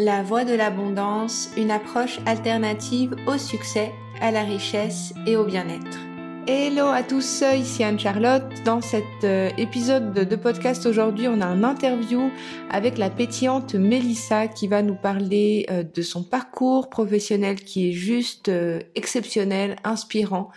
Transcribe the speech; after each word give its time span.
La 0.00 0.22
voie 0.22 0.44
de 0.44 0.54
l'abondance, 0.54 1.50
une 1.56 1.72
approche 1.72 2.20
alternative 2.24 3.16
au 3.26 3.36
succès, 3.36 3.90
à 4.20 4.30
la 4.30 4.44
richesse 4.44 5.12
et 5.26 5.34
au 5.34 5.42
bien-être. 5.42 5.98
Hello 6.46 6.86
à 6.86 7.02
tous, 7.02 7.42
ici 7.56 7.82
Anne-Charlotte. 7.82 8.44
Dans 8.64 8.80
cet 8.80 9.02
euh, 9.24 9.50
épisode 9.58 10.12
de 10.12 10.36
podcast 10.36 10.86
aujourd'hui, 10.86 11.26
on 11.26 11.40
a 11.40 11.46
un 11.46 11.64
interview 11.64 12.30
avec 12.70 12.96
la 12.96 13.10
pétillante 13.10 13.74
Mélissa 13.74 14.46
qui 14.46 14.68
va 14.68 14.82
nous 14.82 14.94
parler 14.94 15.66
euh, 15.68 15.82
de 15.82 16.02
son 16.02 16.22
parcours 16.22 16.90
professionnel 16.90 17.56
qui 17.56 17.88
est 17.88 17.92
juste 17.92 18.50
euh, 18.50 18.78
exceptionnel, 18.94 19.74
inspirant, 19.82 20.50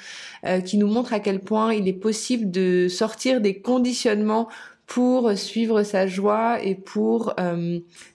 qui 0.66 0.78
nous 0.78 0.88
montre 0.88 1.14
à 1.14 1.20
quel 1.20 1.40
point 1.40 1.74
il 1.74 1.88
est 1.88 1.94
possible 1.94 2.52
de 2.52 2.88
sortir 2.90 3.42
des 3.42 3.60
conditionnements 3.60 4.50
pour 4.86 5.32
suivre 5.36 5.82
sa 5.82 6.06
joie 6.06 6.62
et 6.64 6.76
pour 6.76 7.34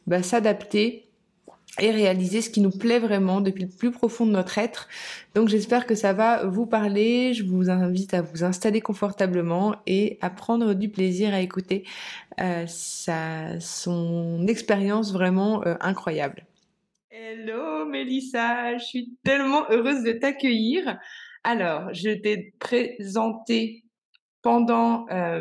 bah, 0.07 0.23
s'adapter 0.23 1.06
et 1.81 1.91
réaliser 1.91 2.41
ce 2.41 2.51
qui 2.51 2.61
nous 2.61 2.71
plaît 2.71 2.99
vraiment 2.99 3.41
depuis 3.41 3.65
le 3.65 3.69
plus 3.71 3.91
profond 3.91 4.27
de 4.27 4.31
notre 4.31 4.59
être. 4.59 4.89
Donc 5.35 5.49
j'espère 5.49 5.87
que 5.87 5.95
ça 5.95 6.13
va 6.13 6.47
vous 6.47 6.67
parler. 6.67 7.35
Je 7.35 7.45
vous 7.45 7.71
invite 7.71 8.15
à 8.15 8.23
vous 8.23 8.45
installer 8.45 8.81
confortablement 8.81 9.77
et 9.87 10.19
à 10.21 10.31
prendre 10.31 10.75
du 10.75 10.89
plaisir 10.89 11.35
à 11.35 11.41
écouter 11.41 11.85
euh, 12.41 12.67
son 12.67 14.47
expérience 14.47 15.13
vraiment 15.13 15.65
euh, 15.67 15.75
incroyable. 15.81 16.45
Hello 17.11 17.87
Mélissa, 17.87 18.79
je 18.79 18.85
suis 18.85 19.17
tellement 19.25 19.71
heureuse 19.71 20.03
de 20.03 20.13
t'accueillir. 20.13 20.99
Alors, 21.45 21.93
je 21.95 22.11
t'ai 22.11 22.55
présenté 22.59 23.85
pendant, 24.43 25.07
euh, 25.11 25.41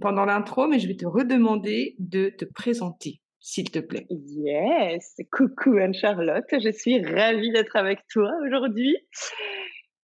pendant 0.00 0.24
l'intro, 0.24 0.66
mais 0.66 0.78
je 0.78 0.88
vais 0.88 0.96
te 0.96 1.06
redemander 1.06 1.96
de 1.98 2.30
te 2.30 2.44
présenter 2.44 3.20
s'il 3.44 3.70
te 3.70 3.78
plaît. 3.78 4.06
Yes, 4.08 5.16
coucou 5.30 5.76
Anne-Charlotte, 5.76 6.46
je 6.50 6.72
suis 6.72 7.04
ravie 7.04 7.52
d'être 7.52 7.76
avec 7.76 8.00
toi 8.08 8.32
aujourd'hui. 8.46 8.96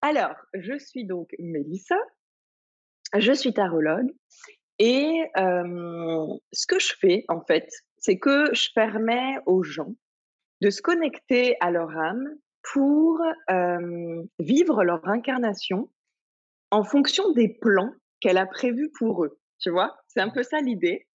Alors, 0.02 0.36
je 0.52 0.78
suis 0.78 1.06
donc 1.06 1.30
Mélissa, 1.38 1.96
je 3.16 3.32
suis 3.32 3.54
tarologue 3.54 4.12
et 4.78 5.22
ce 5.36 6.66
que 6.66 6.78
je 6.78 6.92
fais 7.00 7.24
en 7.28 7.40
fait, 7.40 7.66
c'est 7.96 8.18
que 8.18 8.54
je 8.54 8.68
permets 8.74 9.38
aux 9.46 9.62
gens 9.62 9.94
de 10.60 10.68
se 10.68 10.82
connecter 10.82 11.56
à 11.60 11.70
leur 11.70 11.96
âme 11.96 12.28
pour 12.74 13.22
vivre 14.38 14.84
leur 14.84 15.08
incarnation 15.08 15.88
en 16.70 16.84
fonction 16.84 17.32
des 17.32 17.48
plans 17.48 17.94
qu'elle 18.20 18.36
a 18.36 18.44
prévus 18.44 18.90
pour 18.98 19.24
eux. 19.24 19.40
Tu 19.60 19.70
vois, 19.70 19.96
c'est 20.08 20.20
un 20.20 20.28
peu 20.28 20.42
ça 20.42 20.60
l'idée. 20.60 21.06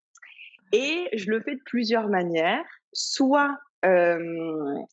Et 0.77 1.09
je 1.17 1.31
le 1.31 1.41
fais 1.41 1.55
de 1.55 1.63
plusieurs 1.65 2.09
manières. 2.09 2.65
Soit 2.93 3.57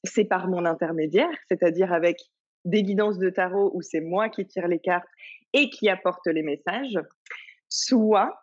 c'est 0.04 0.26
par 0.26 0.48
mon 0.48 0.66
intermédiaire, 0.66 1.34
c'est-à-dire 1.50 1.92
avec 1.92 2.18
des 2.66 2.84
guidances 2.84 3.18
de 3.18 3.30
tarot 3.30 3.72
où 3.74 3.82
c'est 3.82 4.02
moi 4.02 4.30
qui 4.30 4.46
tire 4.46 4.68
les 4.68 4.80
cartes 4.80 5.08
et 5.54 5.70
qui 5.70 5.90
apporte 5.90 6.28
les 6.28 6.44
messages. 6.44 7.00
Soit 7.68 8.38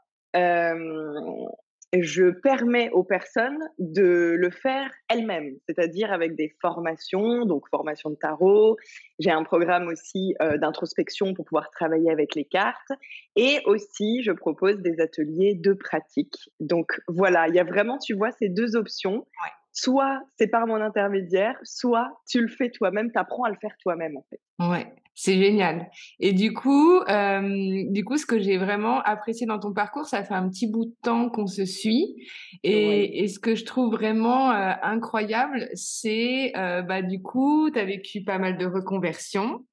je 1.93 2.31
permets 2.31 2.91
aux 2.91 3.03
personnes 3.03 3.59
de 3.79 4.35
le 4.39 4.51
faire 4.51 4.91
elles-mêmes, 5.09 5.57
c'est-à-dire 5.67 6.13
avec 6.13 6.37
des 6.37 6.55
formations, 6.61 7.47
donc 7.47 7.69
formation 7.71 8.11
de 8.11 8.17
tarot. 8.17 8.77
J'ai 9.19 9.31
un 9.31 9.43
programme 9.43 9.89
aussi 9.89 10.35
euh, 10.43 10.59
d'introspection 10.59 11.33
pour 11.33 11.47
pouvoir 11.47 11.71
travailler 11.71 12.11
avec 12.11 12.35
les 12.35 12.45
cartes. 12.45 12.93
Et 13.37 13.61
aussi, 13.65 14.23
je 14.23 14.33
propose 14.33 14.81
des 14.81 15.01
ateliers 15.01 15.55
de 15.55 15.73
pratique. 15.73 16.51
Donc 16.61 17.01
voilà, 17.09 17.49
il 17.49 17.55
y 17.55 17.61
a 17.61 17.65
vraiment, 17.65 17.99
tu 17.99 18.15
vois, 18.15 18.33
ces 18.33 18.49
deux 18.49 18.77
options. 18.77 19.27
Soit 19.73 20.21
c'est 20.37 20.49
par 20.49 20.67
mon 20.67 20.77
intermédiaire, 20.77 21.57
soit 21.63 22.21
tu 22.29 22.41
le 22.41 22.49
fais 22.49 22.69
toi-même, 22.69 23.13
tu 23.13 23.19
apprends 23.19 23.45
à 23.45 23.51
le 23.51 23.57
faire 23.61 23.77
toi-même 23.81 24.17
en 24.17 24.25
fait. 24.29 24.41
Ouais, 24.59 24.93
c'est 25.21 25.37
génial. 25.37 25.91
Et 26.21 26.33
du 26.33 26.53
coup, 26.53 27.01
euh, 27.01 27.83
du 27.91 28.05
coup, 28.05 28.17
ce 28.19 28.25
que 28.25 28.39
j'ai 28.39 28.57
vraiment 28.57 29.01
apprécié 29.01 29.49
dans 29.49 29.59
ton 29.59 29.73
parcours, 29.73 30.07
ça 30.07 30.23
fait 30.23 30.35
un 30.35 30.49
petit 30.49 30.69
bout 30.69 30.85
de 30.85 30.95
temps 31.03 31.29
qu'on 31.29 31.49
se 31.49 31.65
suit. 31.65 32.15
Et, 32.63 33.25
et, 33.25 33.27
ce 33.27 33.41
que 33.41 33.57
je 33.57 33.65
trouve 33.65 33.91
vraiment 33.91 34.53
euh, 34.53 34.71
incroyable, 34.81 35.71
c'est, 35.75 36.53
euh, 36.57 36.83
bah, 36.83 37.03
du 37.03 37.21
coup, 37.21 37.69
tu 37.69 37.81
as 37.81 37.85
vécu 37.85 38.23
pas 38.23 38.39
mal 38.39 38.59
de 38.59 38.67
reconversions. 38.67 39.67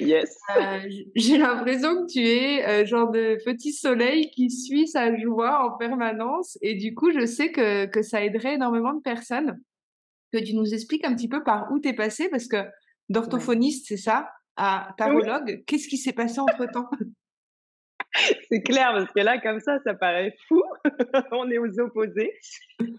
Yes. 0.00 0.34
Euh, 0.56 0.78
j'ai 1.14 1.36
l'impression 1.36 1.94
que 1.96 2.10
tu 2.10 2.20
es 2.20 2.86
genre 2.86 3.10
de 3.10 3.36
petit 3.44 3.74
soleil 3.74 4.30
qui 4.30 4.48
suit 4.50 4.88
sa 4.88 5.14
joie 5.14 5.62
en 5.62 5.76
permanence. 5.76 6.56
Et 6.62 6.74
du 6.74 6.94
coup, 6.94 7.10
je 7.12 7.26
sais 7.26 7.52
que, 7.52 7.84
que 7.84 8.00
ça 8.00 8.24
aiderait 8.24 8.54
énormément 8.54 8.94
de 8.94 9.02
personnes. 9.02 9.60
Que 10.32 10.38
tu 10.38 10.54
nous 10.54 10.72
expliques 10.72 11.04
un 11.04 11.14
petit 11.14 11.28
peu 11.28 11.42
par 11.44 11.70
où 11.70 11.80
tu 11.80 11.88
es 11.88 11.92
passé, 11.92 12.30
parce 12.30 12.46
que 12.46 12.64
d'orthophoniste, 13.10 13.84
c'est 13.88 13.98
ça, 13.98 14.30
à 14.62 14.94
tarologue, 14.98 15.64
qu'est-ce 15.66 15.88
qui 15.88 15.96
s'est 15.96 16.12
passé 16.12 16.38
entre 16.38 16.66
temps 16.70 16.90
C'est 18.50 18.60
clair, 18.60 18.90
parce 18.92 19.10
que 19.10 19.20
là, 19.20 19.40
comme 19.40 19.60
ça, 19.60 19.78
ça 19.84 19.94
paraît 19.94 20.36
fou. 20.48 20.62
On 21.32 21.50
est 21.50 21.56
aux 21.56 21.80
opposés. 21.80 22.34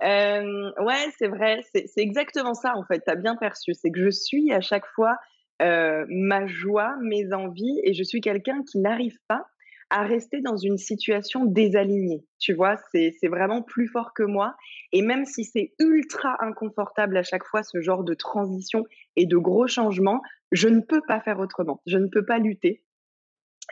Euh, 0.02 0.72
ouais, 0.80 1.06
c'est 1.20 1.28
vrai. 1.28 1.62
C'est 1.74 1.92
exactement 1.98 2.56
ça, 2.56 2.76
en 2.76 2.84
fait. 2.86 3.04
Tu 3.06 3.12
as 3.12 3.16
bien 3.16 3.36
perçu. 3.36 3.74
C'est 3.74 3.92
que 3.92 4.02
je 4.04 4.10
suis 4.10 4.52
à 4.52 4.62
chaque 4.62 4.88
fois 4.88 5.18
euh, 5.62 6.06
ma 6.10 6.48
joie, 6.48 6.96
mes 7.02 7.32
envies, 7.34 7.80
et 7.84 7.94
je 7.94 8.04
suis 8.04 8.22
quelqu'un 8.22 8.64
qui 8.64 8.80
n'arrive 8.80 9.18
pas 9.28 9.46
à 9.92 10.04
rester 10.04 10.42
dans 10.42 10.56
une 10.56 10.78
situation 10.78 11.44
désalignée. 11.46 12.26
Tu 12.40 12.54
vois, 12.54 12.78
c'est 12.94 13.28
vraiment 13.28 13.62
plus 13.62 13.88
fort 13.88 14.14
que 14.14 14.24
moi. 14.24 14.56
Et 14.94 15.02
même 15.02 15.26
si 15.26 15.44
c'est 15.44 15.74
ultra 15.80 16.38
inconfortable 16.40 17.18
à 17.18 17.24
chaque 17.24 17.44
fois, 17.44 17.62
ce 17.62 17.82
genre 17.82 18.06
de 18.06 18.14
transition 18.14 18.86
et 19.18 19.26
de 19.26 19.38
gros 19.38 19.68
changements, 19.68 20.22
je 20.54 20.70
ne 20.70 20.80
peux 20.80 21.02
pas 21.06 21.20
faire 21.20 21.40
autrement. 21.40 21.82
Je 21.86 21.98
ne 21.98 22.08
peux 22.08 22.26
pas 22.26 22.40
lutter. 22.40 22.84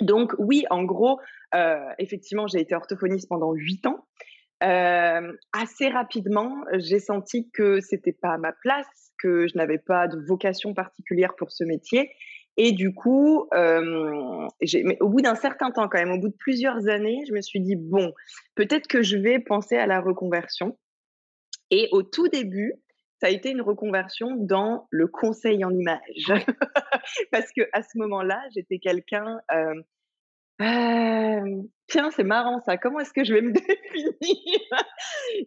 Donc 0.01 0.33
oui, 0.37 0.65
en 0.69 0.83
gros, 0.83 1.19
euh, 1.55 1.79
effectivement, 1.99 2.47
j'ai 2.47 2.59
été 2.59 2.75
orthophoniste 2.75 3.29
pendant 3.29 3.53
huit 3.53 3.85
ans. 3.87 4.05
Euh, 4.61 5.31
assez 5.53 5.87
rapidement, 5.87 6.65
j'ai 6.73 6.99
senti 6.99 7.49
que 7.51 7.79
c'était 7.79 8.11
pas 8.11 8.37
ma 8.37 8.51
place, 8.51 9.13
que 9.17 9.47
je 9.47 9.55
n'avais 9.55 9.77
pas 9.77 10.09
de 10.09 10.19
vocation 10.27 10.73
particulière 10.73 11.33
pour 11.37 11.51
ce 11.51 11.63
métier. 11.63 12.11
Et 12.61 12.73
du 12.73 12.93
coup, 12.93 13.47
euh, 13.53 14.45
mais 14.83 14.97
au 14.99 15.07
bout 15.07 15.21
d'un 15.21 15.35
certain 15.35 15.71
temps, 15.71 15.87
quand 15.87 15.97
même, 15.97 16.11
au 16.11 16.19
bout 16.19 16.27
de 16.27 16.35
plusieurs 16.37 16.89
années, 16.89 17.23
je 17.25 17.31
me 17.31 17.39
suis 17.39 17.61
dit 17.61 17.77
bon, 17.77 18.13
peut-être 18.55 18.85
que 18.85 19.01
je 19.01 19.15
vais 19.15 19.39
penser 19.39 19.77
à 19.77 19.87
la 19.87 20.01
reconversion. 20.01 20.77
Et 21.71 21.87
au 21.93 22.03
tout 22.03 22.27
début, 22.27 22.73
ça 23.21 23.27
a 23.27 23.29
été 23.29 23.51
une 23.51 23.61
reconversion 23.61 24.35
dans 24.35 24.89
le 24.89 25.07
conseil 25.07 25.63
en 25.63 25.71
image, 25.71 26.01
parce 27.31 27.49
que 27.55 27.61
à 27.71 27.81
ce 27.81 27.97
moment-là, 27.97 28.41
j'étais 28.53 28.79
quelqu'un 28.79 29.39
euh, 29.53 29.81
euh, 30.61 31.63
tiens, 31.87 32.11
c'est 32.11 32.25
marrant 32.25 32.59
ça. 32.65 32.75
Comment 32.75 32.99
est-ce 32.99 33.13
que 33.13 33.23
je 33.23 33.33
vais 33.33 33.41
me 33.41 33.51
définir? 33.53 34.59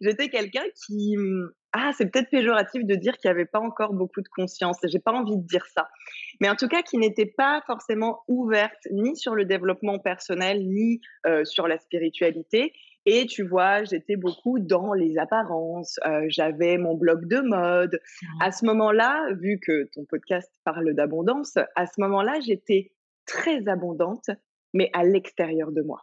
J'étais 0.01 0.29
quelqu'un 0.29 0.63
qui, 0.83 1.15
mmh, 1.15 1.51
ah, 1.73 1.91
c'est 1.97 2.05
peut-être 2.05 2.29
péjoratif 2.29 2.85
de 2.85 2.95
dire 2.95 3.17
qu'il 3.17 3.29
n'y 3.29 3.35
avait 3.35 3.45
pas 3.45 3.59
encore 3.59 3.93
beaucoup 3.93 4.21
de 4.21 4.27
conscience. 4.27 4.77
J'ai 4.83 4.99
pas 4.99 5.11
envie 5.11 5.37
de 5.37 5.45
dire 5.45 5.65
ça, 5.73 5.89
mais 6.39 6.49
en 6.49 6.55
tout 6.55 6.67
cas, 6.67 6.83
qui 6.83 6.97
n'était 6.97 7.25
pas 7.25 7.63
forcément 7.65 8.21
ouverte 8.27 8.87
ni 8.91 9.15
sur 9.15 9.33
le 9.33 9.45
développement 9.45 9.97
personnel 9.97 10.67
ni 10.67 11.01
euh, 11.25 11.43
sur 11.45 11.67
la 11.67 11.79
spiritualité. 11.79 12.73
Et 13.05 13.25
tu 13.25 13.43
vois, 13.43 13.83
j'étais 13.83 14.15
beaucoup 14.15 14.59
dans 14.59 14.93
les 14.93 15.17
apparences. 15.17 15.99
Euh, 16.05 16.25
j'avais 16.29 16.77
mon 16.77 16.95
blog 16.95 17.27
de 17.27 17.41
mode. 17.41 17.99
À 18.39 18.51
ce 18.51 18.65
moment-là, 18.65 19.33
vu 19.33 19.59
que 19.59 19.89
ton 19.93 20.05
podcast 20.05 20.49
parle 20.63 20.93
d'abondance, 20.93 21.57
à 21.75 21.85
ce 21.85 21.99
moment-là, 21.99 22.39
j'étais 22.45 22.91
très 23.25 23.67
abondante, 23.67 24.29
mais 24.73 24.89
à 24.93 25.03
l'extérieur 25.03 25.71
de 25.71 25.81
moi. 25.81 26.01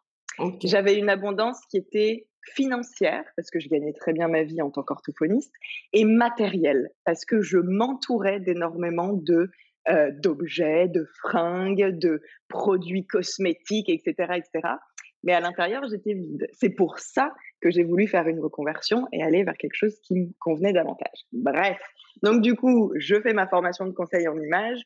J'avais 0.62 0.96
une 0.96 1.10
abondance 1.10 1.58
qui 1.70 1.76
était 1.76 2.26
financière, 2.54 3.24
parce 3.36 3.50
que 3.50 3.60
je 3.60 3.68
gagnais 3.68 3.92
très 3.92 4.12
bien 4.12 4.28
ma 4.28 4.42
vie 4.42 4.62
en 4.62 4.70
tant 4.70 4.82
qu'orthophoniste, 4.82 5.52
et 5.92 6.04
matérielle, 6.04 6.90
parce 7.04 7.24
que 7.24 7.40
je 7.42 7.58
m'entourais 7.58 8.40
d'énormément 8.40 9.12
de 9.12 9.50
euh, 9.88 10.10
d'objets, 10.12 10.88
de 10.88 11.06
fringues, 11.22 11.98
de 11.98 12.20
produits 12.48 13.06
cosmétiques, 13.06 13.88
etc., 13.88 14.34
etc. 14.36 14.74
Mais 15.22 15.32
à 15.32 15.40
l'intérieur, 15.40 15.82
j'étais 15.90 16.14
vide. 16.14 16.48
C'est 16.52 16.70
pour 16.70 16.98
ça 16.98 17.34
que 17.60 17.70
j'ai 17.70 17.82
voulu 17.82 18.06
faire 18.06 18.26
une 18.26 18.40
reconversion 18.40 19.06
et 19.12 19.22
aller 19.22 19.42
vers 19.42 19.56
quelque 19.56 19.74
chose 19.74 19.98
qui 20.02 20.14
me 20.14 20.28
convenait 20.38 20.72
davantage. 20.72 21.26
Bref, 21.32 21.78
donc 22.22 22.42
du 22.42 22.54
coup, 22.54 22.92
je 22.96 23.20
fais 23.20 23.32
ma 23.32 23.46
formation 23.46 23.86
de 23.86 23.92
conseil 23.92 24.28
en 24.28 24.38
image 24.38 24.82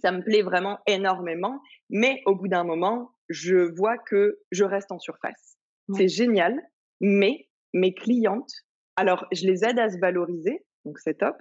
ça 0.00 0.12
me 0.12 0.22
plaît 0.22 0.42
vraiment 0.42 0.78
énormément. 0.86 1.60
Mais 1.90 2.22
au 2.26 2.34
bout 2.34 2.48
d'un 2.48 2.64
moment, 2.64 3.12
je 3.28 3.56
vois 3.76 3.98
que 3.98 4.38
je 4.52 4.64
reste 4.64 4.92
en 4.92 4.98
surface. 4.98 5.55
C'est 5.94 6.08
génial, 6.08 6.60
mais 7.00 7.48
mes 7.72 7.94
clientes, 7.94 8.50
alors 8.96 9.26
je 9.32 9.46
les 9.46 9.64
aide 9.64 9.78
à 9.78 9.88
se 9.88 9.98
valoriser, 9.98 10.64
donc 10.84 10.98
c'est 10.98 11.18
top. 11.18 11.36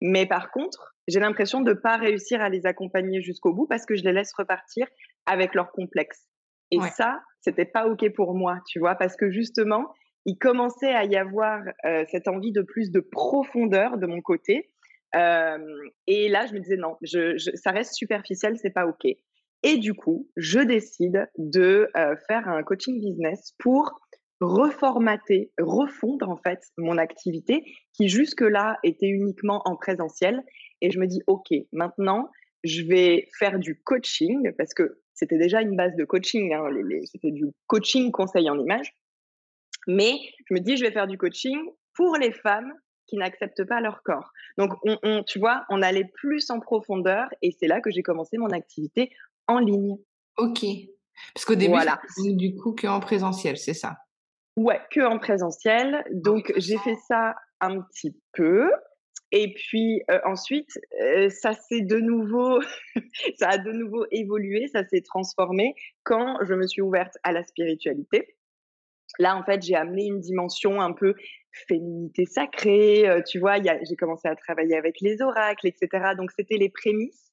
Mais 0.00 0.26
par 0.26 0.50
contre, 0.50 0.94
j'ai 1.06 1.20
l'impression 1.20 1.60
de 1.60 1.72
ne 1.72 1.78
pas 1.78 1.96
réussir 1.96 2.40
à 2.40 2.48
les 2.48 2.66
accompagner 2.66 3.22
jusqu'au 3.22 3.52
bout 3.52 3.66
parce 3.66 3.86
que 3.86 3.94
je 3.94 4.02
les 4.02 4.12
laisse 4.12 4.32
repartir 4.36 4.86
avec 5.26 5.54
leurs 5.54 5.70
complexes. 5.70 6.28
Et 6.70 6.80
ça, 6.96 7.22
c'était 7.40 7.66
pas 7.66 7.86
OK 7.86 8.04
pour 8.14 8.34
moi, 8.34 8.58
tu 8.66 8.80
vois, 8.80 8.96
parce 8.96 9.16
que 9.16 9.30
justement, 9.30 9.92
il 10.26 10.36
commençait 10.38 10.92
à 10.92 11.04
y 11.04 11.16
avoir 11.16 11.62
cette 12.10 12.26
envie 12.26 12.52
de 12.52 12.62
plus 12.62 12.90
de 12.90 13.00
profondeur 13.00 13.98
de 13.98 14.06
mon 14.06 14.20
côté. 14.20 14.70
et 15.14 16.28
là, 16.28 16.46
je 16.46 16.54
me 16.54 16.58
disais 16.58 16.76
non, 16.76 16.96
je, 17.02 17.38
ça 17.54 17.70
reste 17.70 17.94
superficiel, 17.94 18.56
c'est 18.58 18.72
pas 18.72 18.86
ok. 18.86 19.06
Et 19.64 19.78
du 19.78 19.94
coup, 19.94 20.28
je 20.36 20.60
décide 20.60 21.26
de 21.38 21.88
faire 22.28 22.48
un 22.48 22.62
coaching 22.62 23.00
business 23.00 23.54
pour 23.58 23.98
reformater, 24.40 25.52
refondre 25.58 26.28
en 26.28 26.36
fait 26.36 26.60
mon 26.76 26.98
activité 26.98 27.64
qui 27.94 28.08
jusque-là 28.08 28.78
était 28.82 29.08
uniquement 29.08 29.62
en 29.64 29.74
présentiel. 29.74 30.42
Et 30.82 30.90
je 30.90 30.98
me 30.98 31.06
dis, 31.06 31.22
OK, 31.26 31.48
maintenant, 31.72 32.30
je 32.62 32.82
vais 32.82 33.26
faire 33.38 33.58
du 33.58 33.80
coaching 33.80 34.52
parce 34.58 34.74
que 34.74 35.00
c'était 35.14 35.38
déjà 35.38 35.62
une 35.62 35.76
base 35.76 35.96
de 35.96 36.04
coaching, 36.04 36.52
hein, 36.52 36.64
c'était 37.10 37.30
du 37.30 37.46
coaching 37.66 38.10
conseil 38.10 38.50
en 38.50 38.58
image. 38.58 38.94
Mais 39.86 40.12
je 40.46 40.54
me 40.54 40.60
dis, 40.60 40.76
je 40.76 40.84
vais 40.84 40.92
faire 40.92 41.06
du 41.06 41.16
coaching 41.16 41.58
pour 41.94 42.16
les 42.16 42.32
femmes 42.32 42.72
qui 43.06 43.16
n'acceptent 43.16 43.64
pas 43.64 43.80
leur 43.80 44.02
corps. 44.02 44.30
Donc, 44.58 44.72
on, 44.82 45.22
tu 45.24 45.38
vois, 45.38 45.64
on 45.68 45.82
allait 45.82 46.10
plus 46.14 46.50
en 46.50 46.58
profondeur 46.58 47.28
et 47.42 47.50
c'est 47.50 47.66
là 47.66 47.80
que 47.80 47.90
j'ai 47.90 48.02
commencé 48.02 48.38
mon 48.38 48.50
activité 48.50 49.10
en 49.46 49.58
ligne. 49.58 49.96
Ok. 50.36 50.64
Parce 51.34 51.44
qu'au 51.44 51.54
début, 51.54 51.72
voilà. 51.72 52.00
du 52.18 52.54
coup 52.56 52.72
que 52.72 52.86
en 52.86 53.00
présentiel, 53.00 53.56
c'est 53.56 53.74
ça? 53.74 53.96
Ouais, 54.56 54.80
que 54.90 55.00
en 55.00 55.18
présentiel. 55.18 56.04
Donc, 56.12 56.52
j'ai 56.56 56.78
fait 56.78 56.96
ça 57.08 57.34
un 57.60 57.80
petit 57.80 58.16
peu. 58.32 58.70
Et 59.32 59.52
puis 59.52 60.00
euh, 60.12 60.20
ensuite, 60.24 60.78
euh, 61.02 61.28
ça 61.28 61.54
s'est 61.54 61.80
de 61.80 61.98
nouveau, 61.98 62.60
ça 63.36 63.48
a 63.48 63.58
de 63.58 63.72
nouveau 63.72 64.06
évolué, 64.12 64.68
ça 64.68 64.84
s'est 64.84 65.00
transformé 65.00 65.74
quand 66.04 66.38
je 66.44 66.54
me 66.54 66.68
suis 66.68 66.82
ouverte 66.82 67.16
à 67.24 67.32
la 67.32 67.42
spiritualité. 67.42 68.36
Là, 69.18 69.36
en 69.36 69.42
fait, 69.44 69.62
j'ai 69.62 69.74
amené 69.74 70.06
une 70.06 70.20
dimension 70.20 70.80
un 70.80 70.92
peu 70.92 71.14
féminité 71.68 72.26
sacrée. 72.26 73.08
Euh, 73.08 73.22
tu 73.26 73.38
vois, 73.38 73.56
j'ai 73.60 73.96
commencé 73.96 74.28
à 74.28 74.36
travailler 74.36 74.76
avec 74.76 75.00
les 75.00 75.20
oracles, 75.20 75.66
etc. 75.66 76.12
Donc, 76.16 76.30
c'était 76.30 76.56
les 76.56 76.68
prémices. 76.68 77.32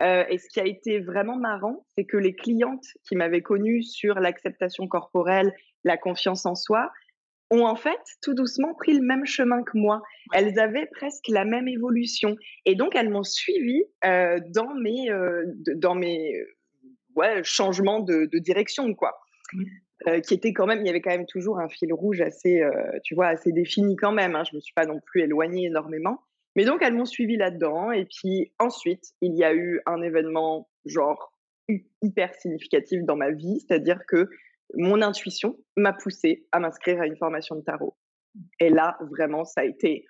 Et 0.00 0.38
ce 0.38 0.48
qui 0.48 0.60
a 0.60 0.66
été 0.66 1.00
vraiment 1.00 1.36
marrant, 1.36 1.84
c'est 1.96 2.04
que 2.04 2.16
les 2.16 2.34
clientes 2.34 2.86
qui 3.06 3.16
m'avaient 3.16 3.42
connue 3.42 3.82
sur 3.82 4.20
l'acceptation 4.20 4.86
corporelle, 4.86 5.52
la 5.84 5.96
confiance 5.96 6.46
en 6.46 6.54
soi, 6.54 6.90
ont 7.50 7.64
en 7.64 7.76
fait 7.76 8.00
tout 8.22 8.34
doucement 8.34 8.74
pris 8.74 8.94
le 8.94 9.02
même 9.02 9.24
chemin 9.24 9.62
que 9.62 9.76
moi. 9.76 10.02
Elles 10.32 10.58
avaient 10.58 10.86
presque 10.86 11.28
la 11.28 11.44
même 11.44 11.68
évolution. 11.68 12.36
Et 12.64 12.74
donc, 12.74 12.94
elles 12.94 13.08
m'ont 13.08 13.24
suivi 13.24 13.82
euh, 14.04 14.38
dans 14.50 14.74
mes, 14.74 15.10
euh, 15.10 15.44
dans 15.76 15.94
mes 15.94 16.42
ouais, 17.16 17.42
changements 17.44 18.00
de, 18.00 18.28
direction, 18.38 18.94
quoi. 18.94 19.18
Euh, 20.06 20.20
qui 20.20 20.34
était 20.34 20.52
quand 20.52 20.66
même, 20.66 20.80
il 20.80 20.86
y 20.86 20.90
avait 20.90 21.00
quand 21.00 21.10
même 21.10 21.26
toujours 21.26 21.58
un 21.58 21.68
fil 21.68 21.92
rouge 21.92 22.20
assez, 22.20 22.62
tu 23.02 23.14
vois, 23.14 23.28
assez 23.28 23.52
défini 23.52 23.96
quand 23.96 24.12
même. 24.12 24.36
Hein. 24.36 24.44
Je 24.50 24.54
me 24.54 24.60
suis 24.60 24.74
pas 24.74 24.86
non 24.86 25.00
plus 25.06 25.22
éloignée 25.22 25.66
énormément. 25.66 26.20
Mais 26.58 26.64
donc, 26.64 26.82
elles 26.82 26.92
m'ont 26.92 27.04
suivi 27.04 27.36
là-dedans. 27.36 27.92
Et 27.92 28.04
puis 28.04 28.52
ensuite, 28.58 29.12
il 29.20 29.36
y 29.36 29.44
a 29.44 29.54
eu 29.54 29.80
un 29.86 30.02
événement 30.02 30.68
genre 30.84 31.32
hyper 32.02 32.34
significatif 32.34 33.04
dans 33.04 33.14
ma 33.14 33.30
vie, 33.30 33.60
c'est-à-dire 33.60 34.00
que 34.08 34.28
mon 34.74 35.00
intuition 35.00 35.56
m'a 35.76 35.92
poussé 35.92 36.48
à 36.50 36.58
m'inscrire 36.58 37.00
à 37.00 37.06
une 37.06 37.16
formation 37.16 37.54
de 37.54 37.60
tarot. 37.60 37.96
Et 38.58 38.70
là, 38.70 38.98
vraiment, 39.12 39.44
ça 39.44 39.60
a 39.60 39.64
été 39.66 40.04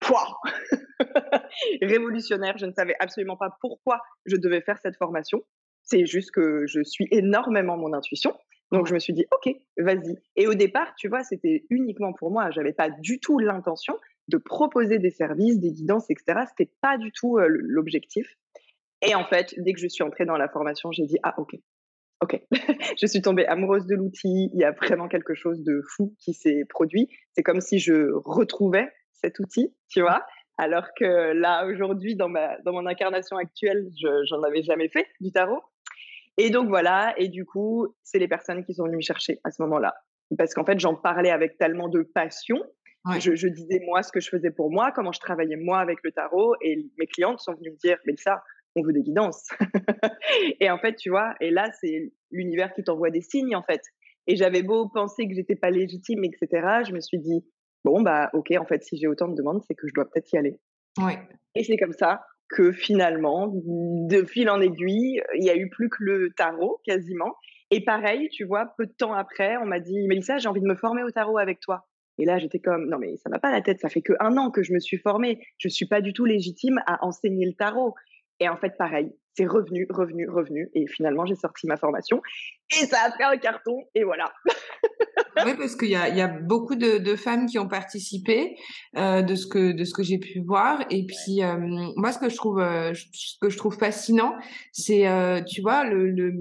révolutionnaire. 1.82 2.56
Je 2.56 2.64
ne 2.64 2.72
savais 2.72 2.96
absolument 2.98 3.36
pas 3.36 3.54
pourquoi 3.60 4.00
je 4.24 4.36
devais 4.36 4.62
faire 4.62 4.78
cette 4.78 4.96
formation. 4.96 5.44
C'est 5.82 6.06
juste 6.06 6.30
que 6.30 6.66
je 6.66 6.82
suis 6.84 7.06
énormément 7.10 7.76
mon 7.76 7.92
intuition. 7.92 8.34
Donc, 8.70 8.86
je 8.86 8.94
me 8.94 8.98
suis 8.98 9.12
dit, 9.12 9.26
OK, 9.30 9.54
vas-y. 9.76 10.16
Et 10.36 10.46
au 10.46 10.54
départ, 10.54 10.94
tu 10.96 11.08
vois, 11.08 11.22
c'était 11.22 11.66
uniquement 11.68 12.14
pour 12.14 12.30
moi. 12.30 12.50
J'avais 12.50 12.72
pas 12.72 12.88
du 12.88 13.20
tout 13.20 13.38
l'intention 13.38 13.98
de 14.28 14.38
proposer 14.38 14.98
des 14.98 15.10
services, 15.10 15.58
des 15.58 15.72
guidances, 15.72 16.08
etc. 16.10 16.40
C'était 16.48 16.72
pas 16.80 16.98
du 16.98 17.12
tout 17.12 17.38
l'objectif. 17.38 18.36
Et 19.02 19.14
en 19.14 19.24
fait, 19.24 19.54
dès 19.58 19.72
que 19.72 19.80
je 19.80 19.88
suis 19.88 20.04
entrée 20.04 20.24
dans 20.24 20.36
la 20.36 20.48
formation, 20.48 20.92
j'ai 20.92 21.06
dit, 21.06 21.18
ah, 21.22 21.34
OK, 21.38 21.56
ok, 22.22 22.40
je 23.00 23.06
suis 23.06 23.20
tombée 23.20 23.46
amoureuse 23.46 23.86
de 23.86 23.96
l'outil. 23.96 24.50
Il 24.54 24.60
y 24.60 24.64
a 24.64 24.70
vraiment 24.70 25.08
quelque 25.08 25.34
chose 25.34 25.62
de 25.62 25.82
fou 25.96 26.14
qui 26.18 26.34
s'est 26.34 26.64
produit. 26.68 27.08
C'est 27.32 27.42
comme 27.42 27.60
si 27.60 27.78
je 27.78 28.12
retrouvais 28.24 28.88
cet 29.12 29.38
outil, 29.40 29.74
tu 29.88 30.00
vois. 30.00 30.24
Alors 30.58 30.86
que 30.96 31.32
là, 31.32 31.66
aujourd'hui, 31.66 32.14
dans, 32.14 32.28
ma, 32.28 32.58
dans 32.60 32.72
mon 32.72 32.86
incarnation 32.86 33.36
actuelle, 33.36 33.88
je 34.00 34.24
j'en 34.28 34.42
avais 34.42 34.62
jamais 34.62 34.88
fait 34.88 35.06
du 35.20 35.32
tarot. 35.32 35.60
Et 36.38 36.50
donc 36.50 36.68
voilà, 36.68 37.14
et 37.18 37.28
du 37.28 37.44
coup, 37.44 37.94
c'est 38.02 38.18
les 38.18 38.28
personnes 38.28 38.64
qui 38.64 38.74
sont 38.74 38.84
venues 38.84 38.96
me 38.96 39.02
chercher 39.02 39.40
à 39.44 39.50
ce 39.50 39.60
moment-là. 39.62 39.94
Parce 40.38 40.54
qu'en 40.54 40.64
fait, 40.64 40.78
j'en 40.78 40.94
parlais 40.94 41.30
avec 41.30 41.58
tellement 41.58 41.88
de 41.88 42.02
passion. 42.02 42.62
Je, 43.18 43.34
je, 43.34 43.48
disais 43.48 43.80
moi 43.84 44.02
ce 44.02 44.12
que 44.12 44.20
je 44.20 44.28
faisais 44.28 44.50
pour 44.50 44.70
moi, 44.70 44.92
comment 44.92 45.12
je 45.12 45.18
travaillais 45.18 45.56
moi 45.56 45.80
avec 45.80 45.98
le 46.04 46.12
tarot, 46.12 46.54
et 46.62 46.86
mes 46.98 47.06
clientes 47.06 47.40
sont 47.40 47.52
venues 47.54 47.72
me 47.72 47.76
dire, 47.76 47.98
mais 48.06 48.16
ça, 48.16 48.42
on 48.76 48.82
veut 48.82 48.92
des 48.92 49.02
guidances. 49.02 49.48
et 50.60 50.70
en 50.70 50.78
fait, 50.78 50.96
tu 50.96 51.10
vois, 51.10 51.34
et 51.40 51.50
là, 51.50 51.70
c'est 51.80 52.12
l'univers 52.30 52.72
qui 52.72 52.82
t'envoie 52.84 53.10
des 53.10 53.20
signes, 53.20 53.56
en 53.56 53.62
fait. 53.62 53.82
Et 54.26 54.36
j'avais 54.36 54.62
beau 54.62 54.88
penser 54.88 55.26
que 55.26 55.34
j'étais 55.34 55.56
pas 55.56 55.70
légitime, 55.70 56.24
etc. 56.24 56.82
Je 56.86 56.92
me 56.92 57.00
suis 57.00 57.18
dit, 57.18 57.44
bon, 57.84 58.02
bah, 58.02 58.30
ok, 58.34 58.52
en 58.58 58.64
fait, 58.64 58.82
si 58.82 58.96
j'ai 58.96 59.08
autant 59.08 59.28
de 59.28 59.34
demandes, 59.34 59.62
c'est 59.66 59.74
que 59.74 59.88
je 59.88 59.92
dois 59.94 60.04
peut-être 60.04 60.32
y 60.32 60.38
aller. 60.38 60.58
Ouais. 60.98 61.18
Et 61.54 61.64
c'est 61.64 61.76
comme 61.76 61.92
ça 61.92 62.22
que 62.48 62.72
finalement, 62.72 63.50
de 63.52 64.24
fil 64.24 64.48
en 64.50 64.60
aiguille, 64.60 65.22
il 65.34 65.44
y 65.44 65.50
a 65.50 65.56
eu 65.56 65.70
plus 65.70 65.88
que 65.88 65.96
le 66.00 66.30
tarot, 66.36 66.80
quasiment. 66.84 67.34
Et 67.70 67.82
pareil, 67.82 68.28
tu 68.28 68.44
vois, 68.44 68.74
peu 68.76 68.86
de 68.86 68.92
temps 68.92 69.14
après, 69.14 69.56
on 69.56 69.64
m'a 69.64 69.80
dit, 69.80 70.06
Mélissa, 70.06 70.36
j'ai 70.38 70.48
envie 70.48 70.60
de 70.60 70.66
me 70.66 70.76
former 70.76 71.02
au 71.02 71.10
tarot 71.10 71.38
avec 71.38 71.60
toi. 71.60 71.86
Et 72.18 72.24
là, 72.24 72.38
j'étais 72.38 72.58
comme, 72.58 72.88
non, 72.88 72.98
mais 72.98 73.16
ça 73.16 73.30
va 73.30 73.38
pas 73.38 73.50
la 73.50 73.62
tête, 73.62 73.80
ça 73.80 73.88
fait 73.88 74.02
que 74.02 74.12
un 74.20 74.36
an 74.36 74.50
que 74.50 74.62
je 74.62 74.72
me 74.72 74.78
suis 74.78 74.98
formée. 74.98 75.40
Je 75.58 75.68
suis 75.68 75.86
pas 75.86 76.00
du 76.00 76.12
tout 76.12 76.24
légitime 76.24 76.80
à 76.86 77.04
enseigner 77.04 77.46
le 77.46 77.54
tarot. 77.54 77.94
Et 78.40 78.48
en 78.48 78.56
fait, 78.56 78.76
pareil, 78.76 79.12
c'est 79.34 79.46
revenu, 79.46 79.86
revenu, 79.88 80.28
revenu. 80.28 80.68
Et 80.74 80.86
finalement, 80.86 81.24
j'ai 81.24 81.36
sorti 81.36 81.66
ma 81.66 81.76
formation 81.76 82.20
et 82.70 82.86
ça 82.86 82.98
a 83.06 83.16
fait 83.16 83.24
un 83.24 83.36
carton. 83.36 83.84
Et 83.94 84.04
voilà. 84.04 84.32
oui, 85.44 85.52
parce 85.56 85.76
qu'il 85.76 85.90
y 85.90 85.96
a, 85.96 86.08
y 86.08 86.20
a, 86.20 86.28
beaucoup 86.28 86.74
de, 86.74 87.16
femmes 87.16 87.46
qui 87.46 87.58
ont 87.58 87.68
participé 87.68 88.56
euh, 88.96 89.22
de 89.22 89.34
ce 89.34 89.46
que 89.46 89.72
de 89.72 89.84
ce 89.84 89.94
que 89.94 90.02
j'ai 90.02 90.18
pu 90.18 90.40
voir. 90.40 90.84
Et 90.90 91.06
puis 91.06 91.42
euh, 91.42 91.56
moi, 91.96 92.12
ce 92.12 92.18
que 92.18 92.28
je 92.28 92.36
trouve 92.36 92.60
euh, 92.60 92.92
ce 92.94 93.38
que 93.40 93.48
je 93.48 93.56
trouve 93.56 93.76
fascinant, 93.76 94.34
c'est 94.72 95.06
tu 95.46 95.62
vois 95.62 95.84
le, 95.84 96.10
le, 96.10 96.32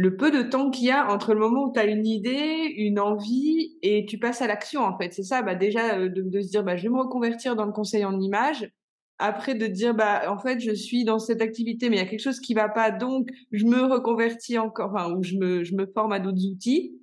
le 0.00 0.16
peu 0.16 0.30
de 0.30 0.40
temps 0.40 0.70
qu'il 0.70 0.86
y 0.86 0.90
a 0.90 1.12
entre 1.12 1.34
le 1.34 1.40
moment 1.40 1.64
où 1.64 1.72
tu 1.74 1.78
as 1.78 1.84
une 1.84 2.06
idée, 2.06 2.72
une 2.78 2.98
envie 2.98 3.76
et 3.82 4.06
tu 4.06 4.18
passes 4.18 4.40
à 4.40 4.46
l'action 4.46 4.80
en 4.80 4.96
fait. 4.96 5.12
C'est 5.12 5.22
ça, 5.22 5.42
bah 5.42 5.54
déjà 5.54 5.98
de, 5.98 6.08
de, 6.08 6.40
se 6.40 6.48
dire 6.48 6.64
bah 6.64 6.78
je 6.78 6.84
vais 6.84 6.88
me 6.88 6.98
reconvertir 6.98 7.54
dans 7.54 7.66
le 7.66 7.72
conseil 7.72 8.06
en 8.06 8.18
image 8.18 8.72
après 9.18 9.54
de 9.54 9.66
dire 9.66 9.92
bah 9.94 10.22
en 10.32 10.38
fait 10.38 10.58
je 10.58 10.72
suis 10.72 11.04
dans 11.04 11.18
cette 11.18 11.42
activité 11.42 11.90
mais 11.90 11.96
il 11.96 11.98
y 11.98 12.02
a 12.02 12.06
quelque 12.06 12.22
chose 12.22 12.40
qui 12.40 12.54
va 12.54 12.70
pas 12.70 12.90
donc 12.90 13.28
je 13.52 13.66
me 13.66 13.82
reconvertis 13.82 14.56
encore 14.56 14.94
ou 15.14 15.22
je 15.22 15.36
me 15.36 15.64
je 15.64 15.74
me 15.74 15.86
forme 15.86 16.12
à 16.12 16.18
d'autres 16.18 16.46
outils. 16.46 16.98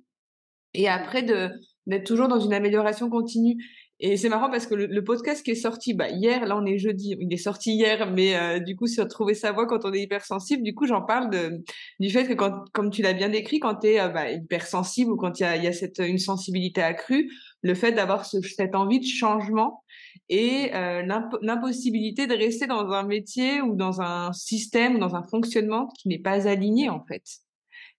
Et 0.74 0.88
après 0.88 1.22
de 1.22 1.50
d'être 1.86 2.04
toujours 2.04 2.26
dans 2.26 2.40
une 2.40 2.52
amélioration 2.52 3.08
continue 3.10 3.62
et 4.00 4.16
c'est 4.16 4.28
marrant 4.28 4.50
parce 4.50 4.66
que 4.66 4.74
le, 4.74 5.04
podcast 5.04 5.44
qui 5.44 5.50
est 5.50 5.56
sorti 5.56 5.94
bah 5.94 6.08
hier 6.08 6.44
là 6.46 6.56
on 6.56 6.64
est 6.64 6.78
jeudi 6.78 7.16
il 7.18 7.32
est 7.32 7.36
sorti 7.36 7.72
hier 7.72 8.10
mais 8.10 8.36
euh, 8.36 8.58
du 8.60 8.76
coup 8.76 8.86
sur 8.86 9.06
trouver 9.08 9.34
sa 9.34 9.52
voix 9.52 9.66
quand 9.66 9.84
on 9.84 9.92
est 9.92 10.02
hypersensible 10.02 10.62
du 10.62 10.74
coup 10.74 10.86
j'en 10.86 11.02
parle 11.02 11.30
de 11.30 11.62
du 11.98 12.10
fait 12.10 12.26
que 12.26 12.34
quand 12.34 12.64
comme 12.72 12.90
tu 12.90 13.02
l'as 13.02 13.12
bien 13.12 13.28
décrit 13.28 13.58
quand 13.58 13.76
tu 13.76 13.88
es 13.88 14.00
euh, 14.00 14.08
bah, 14.08 14.30
hypersensible 14.30 15.12
ou 15.12 15.16
quand 15.16 15.40
il 15.40 15.42
y 15.42 15.46
a 15.46 15.56
y 15.56 15.66
a 15.66 15.72
cette 15.72 15.98
une 15.98 16.18
sensibilité 16.18 16.82
accrue 16.82 17.30
le 17.62 17.74
fait 17.74 17.92
d'avoir 17.92 18.24
cette 18.24 18.74
envie 18.74 19.00
de 19.00 19.06
changement 19.06 19.82
et 20.28 20.74
euh, 20.74 21.02
l'impossibilité 21.42 22.26
de 22.26 22.34
rester 22.34 22.66
dans 22.66 22.90
un 22.90 23.02
métier 23.02 23.62
ou 23.62 23.74
dans 23.74 24.00
un 24.00 24.32
système 24.32 24.96
ou 24.96 24.98
dans 24.98 25.14
un 25.16 25.22
fonctionnement 25.22 25.88
qui 25.98 26.08
n'est 26.08 26.18
pas 26.18 26.46
aligné 26.46 26.88
en 26.88 27.04
fait. 27.04 27.22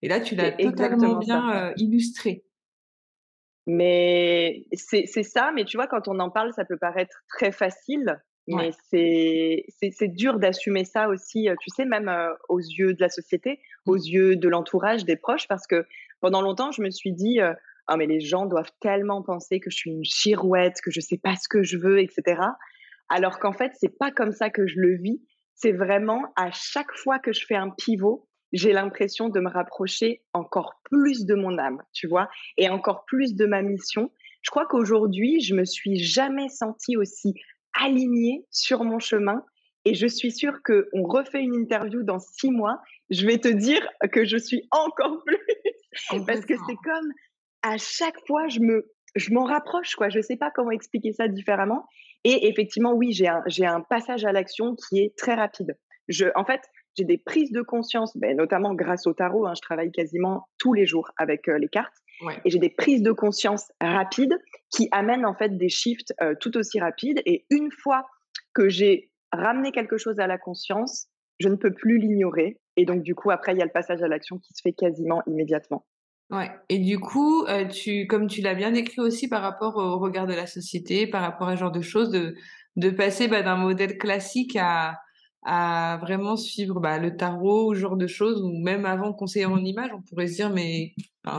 Et 0.02 0.08
là, 0.08 0.20
tu 0.20 0.36
l'as 0.36 0.52
totalement 0.52 1.18
bien 1.18 1.52
euh, 1.52 1.74
illustré. 1.78 2.44
Mais 3.72 4.66
c'est 4.74 5.06
ça, 5.06 5.52
mais 5.54 5.64
tu 5.64 5.78
vois, 5.78 5.86
quand 5.86 6.08
on 6.08 6.20
en 6.20 6.32
parle, 6.32 6.52
ça 6.54 6.66
peut 6.66 6.78
paraître 6.78 7.24
très 7.30 7.52
facile, 7.52 8.20
mais 8.48 8.72
c'est 8.90 10.08
dur 10.08 10.40
d'assumer 10.40 10.86
ça 10.86 11.08
aussi, 11.08 11.48
euh, 11.48 11.56
tu 11.62 11.70
sais, 11.70 11.86
même 11.86 12.12
aux 12.48 12.60
yeux 12.60 12.96
de 12.96 13.02
la 13.02 13.10
société, 13.10 13.60
aux 13.86 13.98
mmh. 13.98 14.08
yeux 14.08 14.36
de 14.38 14.50
l'entourage, 14.50 15.06
des 15.06 15.18
proches, 15.18 15.48
parce 15.48 15.68
que 15.68 15.86
pendant 16.20 16.42
longtemps, 16.42 16.72
je 16.72 16.82
me 16.82 16.90
suis 16.90 17.14
dit, 17.14 17.40
ah 17.86 17.98
mais 17.98 18.08
les 18.08 18.22
gens 18.22 18.48
doivent 18.48 18.72
tellement 18.80 19.22
penser 19.22 19.60
que 19.60 19.70
je 19.70 19.76
suis 19.76 19.92
une 19.92 20.04
girouette, 20.04 20.82
que 20.84 20.90
je 20.90 21.00
sais 21.00 21.18
pas 21.18 21.36
ce 21.36 21.48
que 21.48 21.62
je 21.62 21.78
veux, 21.78 22.00
etc. 22.00 22.42
Alors 23.10 23.40
qu'en 23.40 23.54
fait, 23.54 23.74
c'est 23.76 23.98
pas 23.98 24.12
comme 24.12 24.32
ça 24.32 24.50
que 24.50 24.66
je 24.66 24.80
le 24.80 24.96
vis. 24.96 25.22
C'est 25.54 25.74
vraiment 25.74 26.32
à 26.36 26.50
chaque 26.52 26.92
fois 26.94 27.20
que 27.20 27.34
je 27.34 27.46
fais 27.46 27.56
un 27.56 27.70
pivot, 27.72 28.29
j'ai 28.52 28.74
l'impression 28.74 29.30
de 29.30 29.40
me 29.40 29.50
rapprocher 29.50 30.22
encore 30.34 30.82
plus 30.84 31.26
de 31.26 31.36
mon 31.36 31.58
âme, 31.58 31.82
tu 31.94 32.08
vois, 32.08 32.30
et 32.58 32.70
encore 32.70 33.06
plus 33.06 33.36
de 33.36 33.46
ma 33.46 33.62
mission. 33.62 34.12
Je 34.42 34.52
crois 34.52 34.66
qu'aujourd'hui, 34.66 35.40
je 35.42 35.54
me 35.54 35.66
suis 35.66 35.98
jamais 35.98 36.50
sentie 36.50 36.98
aussi 36.98 37.34
alignée 37.74 38.46
sur 38.52 38.84
mon 38.84 39.00
chemin. 39.00 39.44
Et 39.86 39.94
je 39.94 40.08
suis 40.08 40.32
sûre 40.32 40.62
qu'on 40.64 41.04
refait 41.04 41.42
une 41.42 41.56
interview 41.56 42.04
dans 42.04 42.20
six 42.20 42.52
mois. 42.52 42.82
Je 43.10 43.26
vais 43.26 43.38
te 43.38 43.48
dire 43.48 43.88
que 44.12 44.26
je 44.26 44.38
suis 44.38 44.68
encore 44.72 45.24
plus. 45.26 45.38
Parce 46.26 46.46
que 46.46 46.56
c'est 46.68 46.76
comme 46.84 47.12
à 47.62 47.78
chaque 47.78 48.20
fois, 48.28 48.48
je 48.48 48.60
me, 48.60 48.92
je 49.16 49.34
m'en 49.34 49.46
rapproche, 49.46 49.96
quoi. 49.96 50.10
Je 50.10 50.22
sais 50.22 50.38
pas 50.38 50.52
comment 50.52 50.72
expliquer 50.72 51.14
ça 51.14 51.28
différemment. 51.28 51.86
Et 52.24 52.48
effectivement, 52.48 52.94
oui, 52.94 53.12
j'ai 53.12 53.28
un, 53.28 53.42
j'ai 53.48 53.66
un 53.66 53.82
passage 53.82 54.26
à 54.26 54.32
l'action 54.32 54.76
qui 54.76 55.00
est 55.00 55.18
très 55.18 55.36
rapide. 55.36 55.78
Je, 56.08 56.26
en 56.36 56.44
fait, 56.44 56.62
j'ai 56.98 57.06
des 57.06 57.18
prises 57.18 57.52
de 57.52 57.62
conscience, 57.62 58.16
ben, 58.18 58.36
notamment 58.36 58.74
grâce 58.74 59.08
au 59.08 59.14
tarot. 59.14 59.48
Hein, 59.48 59.54
je 59.56 59.62
travaille 59.62 59.92
quasiment 59.92 60.48
tous 60.58 60.74
les 60.74 60.86
jours 60.86 61.12
avec 61.18 61.48
euh, 61.48 61.58
les 61.58 61.70
cartes. 61.70 61.94
Et 62.44 62.50
j'ai 62.50 62.60
des 62.60 62.70
prises 62.70 63.02
de 63.02 63.14
conscience 63.14 63.72
rapides 63.80 64.38
qui 64.70 64.90
amènent 64.92 65.26
en 65.26 65.34
fait 65.34 65.58
des 65.58 65.70
shifts 65.70 66.14
euh, 66.22 66.36
tout 66.38 66.58
aussi 66.58 66.78
rapides. 66.80 67.22
Et 67.26 67.46
une 67.50 67.72
fois 67.72 68.06
que 68.54 68.68
j'ai 68.68 69.10
ramené 69.32 69.72
quelque 69.72 69.98
chose 69.98 70.20
à 70.20 70.28
la 70.28 70.38
conscience, 70.38 71.08
je 71.40 71.48
ne 71.48 71.56
peux 71.56 71.74
plus 71.74 71.98
l'ignorer. 71.98 72.60
Et 72.76 72.84
donc, 72.84 73.04
du 73.04 73.16
coup, 73.16 73.32
après, 73.32 73.54
il 73.54 73.60
y 73.60 73.62
a 73.62 73.66
le 73.66 73.72
passage 73.72 74.04
à 74.04 74.10
l'action 74.10 74.38
qui 74.38 74.54
se 74.54 74.62
fait 74.62 74.74
quasiment 74.74 75.24
immédiatement. 75.28 75.86
Ouais. 76.30 76.52
Et 76.68 76.78
du 76.78 77.00
coup, 77.00 77.46
euh, 77.46 77.66
tu, 77.66 78.06
comme 78.08 78.28
tu 78.28 78.42
l'as 78.42 78.54
bien 78.54 78.72
décrit 78.72 79.00
aussi 79.00 79.30
par 79.30 79.42
rapport 79.42 79.78
au 79.78 79.98
regard 79.98 80.28
de 80.28 80.34
la 80.34 80.46
société, 80.46 81.08
par 81.08 81.22
rapport 81.22 81.48
à 81.48 81.56
ce 81.56 81.62
genre 81.62 81.72
de 81.72 81.82
choses, 81.82 82.10
de, 82.10 82.36
de 82.76 82.90
passer 82.90 83.30
bah, 83.30 83.44
d'un 83.44 83.56
modèle 83.56 83.98
classique 83.98 84.58
à, 84.60 84.98
à 85.44 85.98
vraiment 86.02 86.36
suivre 86.38 86.80
bah, 86.80 87.00
le 87.00 87.16
tarot, 87.16 87.74
ce 87.74 87.80
genre 87.80 87.98
de 87.98 88.08
choses, 88.08 88.42
ou 88.42 88.52
même 88.52 88.86
avant 88.86 89.14
conseiller 89.14 89.46
en 89.46 89.64
image, 89.64 89.92
on 89.94 90.02
pourrait 90.02 90.28
se 90.28 90.36
dire, 90.36 90.50
mais 90.50 90.94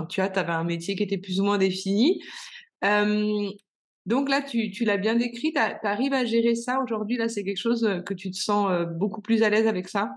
tu 0.09 0.21
vois, 0.21 0.31
tu 0.31 0.39
avais 0.39 0.53
un 0.53 0.65
métier 0.65 0.97
qui 0.97 1.03
était 1.03 1.19
plus 1.19 1.41
ou 1.41 1.45
moins 1.45 1.59
défini. 1.59 2.23
donc 2.83 4.29
là, 4.29 4.43
tu, 4.43 4.71
tu 4.71 4.85
l'as 4.85 4.97
bien 4.97 5.17
décrit, 5.17 5.53
tu 5.53 5.59
arrives 5.87 6.15
à 6.15 6.25
gérer 6.25 6.55
ça 6.55 6.81
aujourd'hui, 6.83 7.17
là, 7.17 7.29
c'est 7.29 7.45
quelque 7.45 7.61
chose 7.61 8.03
que 8.07 8.15
tu 8.15 8.31
te 8.31 8.37
sens 8.37 8.87
beaucoup 8.97 9.21
plus 9.21 9.43
à 9.43 9.51
l'aise 9.51 9.67
avec 9.67 9.89
ça? 9.89 10.11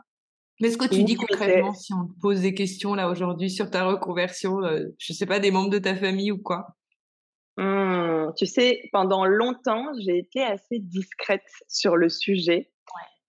Qu'est-ce 0.60 0.78
que 0.78 0.86
tu 0.86 1.04
dis 1.04 1.16
concrètement 1.16 1.74
si 1.74 1.94
on 1.94 2.08
te 2.08 2.20
pose 2.20 2.42
des 2.42 2.54
questions 2.54 2.94
là 2.94 3.10
aujourd'hui 3.10 3.50
sur 3.50 3.70
ta 3.70 3.86
reconversion, 3.86 4.64
euh, 4.64 4.86
je 5.00 5.14
sais 5.14 5.26
pas, 5.26 5.40
des 5.40 5.52
membres 5.52 5.70
de 5.70 5.80
ta 5.80 5.96
famille 5.96 6.32
ou 6.32 6.38
quoi? 6.38 6.68
Mmh, 7.58 8.34
Tu 8.38 8.46
sais, 8.46 8.82
pendant 8.92 9.26
longtemps, 9.26 9.86
j'ai 10.00 10.20
été 10.20 10.42
assez 10.42 10.80
discrète 10.80 11.44
sur 11.68 11.98
le 11.98 12.10
sujet. 12.10 12.72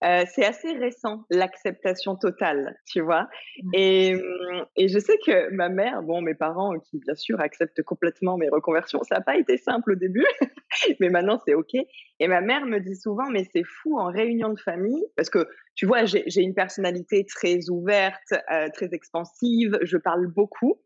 Euh, 0.05 0.25
c'est 0.35 0.45
assez 0.45 0.73
récent, 0.73 1.25
l'acceptation 1.31 2.15
totale, 2.17 2.79
tu 2.87 3.01
vois. 3.01 3.29
Mmh. 3.63 3.71
Et, 3.73 4.15
mmh, 4.15 4.65
et, 4.77 4.89
je 4.89 4.99
sais 4.99 5.17
que 5.25 5.51
ma 5.51 5.71
mère, 5.71 6.03
bon, 6.03 6.21
mes 6.21 6.35
parents, 6.35 6.79
qui 6.79 6.99
bien 6.99 7.15
sûr 7.15 7.41
acceptent 7.41 7.83
complètement 7.83 8.37
mes 8.37 8.49
reconversions, 8.49 9.03
ça 9.03 9.17
n'a 9.17 9.21
pas 9.23 9.39
été 9.39 9.57
simple 9.57 9.93
au 9.93 9.95
début, 9.95 10.27
mais 11.01 11.09
maintenant 11.09 11.41
c'est 11.47 11.55
OK. 11.55 11.75
Et 12.21 12.29
ma 12.29 12.43
mère 12.43 12.67
me 12.67 12.81
dit 12.81 12.97
souvent, 12.97 13.31
mais 13.31 13.45
c'est 13.53 13.65
fou 13.65 13.99
en 13.99 14.11
réunion 14.11 14.51
de 14.51 14.61
famille, 14.61 15.05
parce 15.17 15.31
que 15.31 15.49
tu 15.75 15.87
vois, 15.87 16.05
j'ai 16.05 16.41
une 16.43 16.55
personnalité 16.55 17.25
très 17.25 17.71
ouverte, 17.71 18.35
euh, 18.53 18.69
très 18.75 18.93
expansive, 18.93 19.79
je 19.83 19.97
parle 19.97 20.27
beaucoup. 20.27 20.81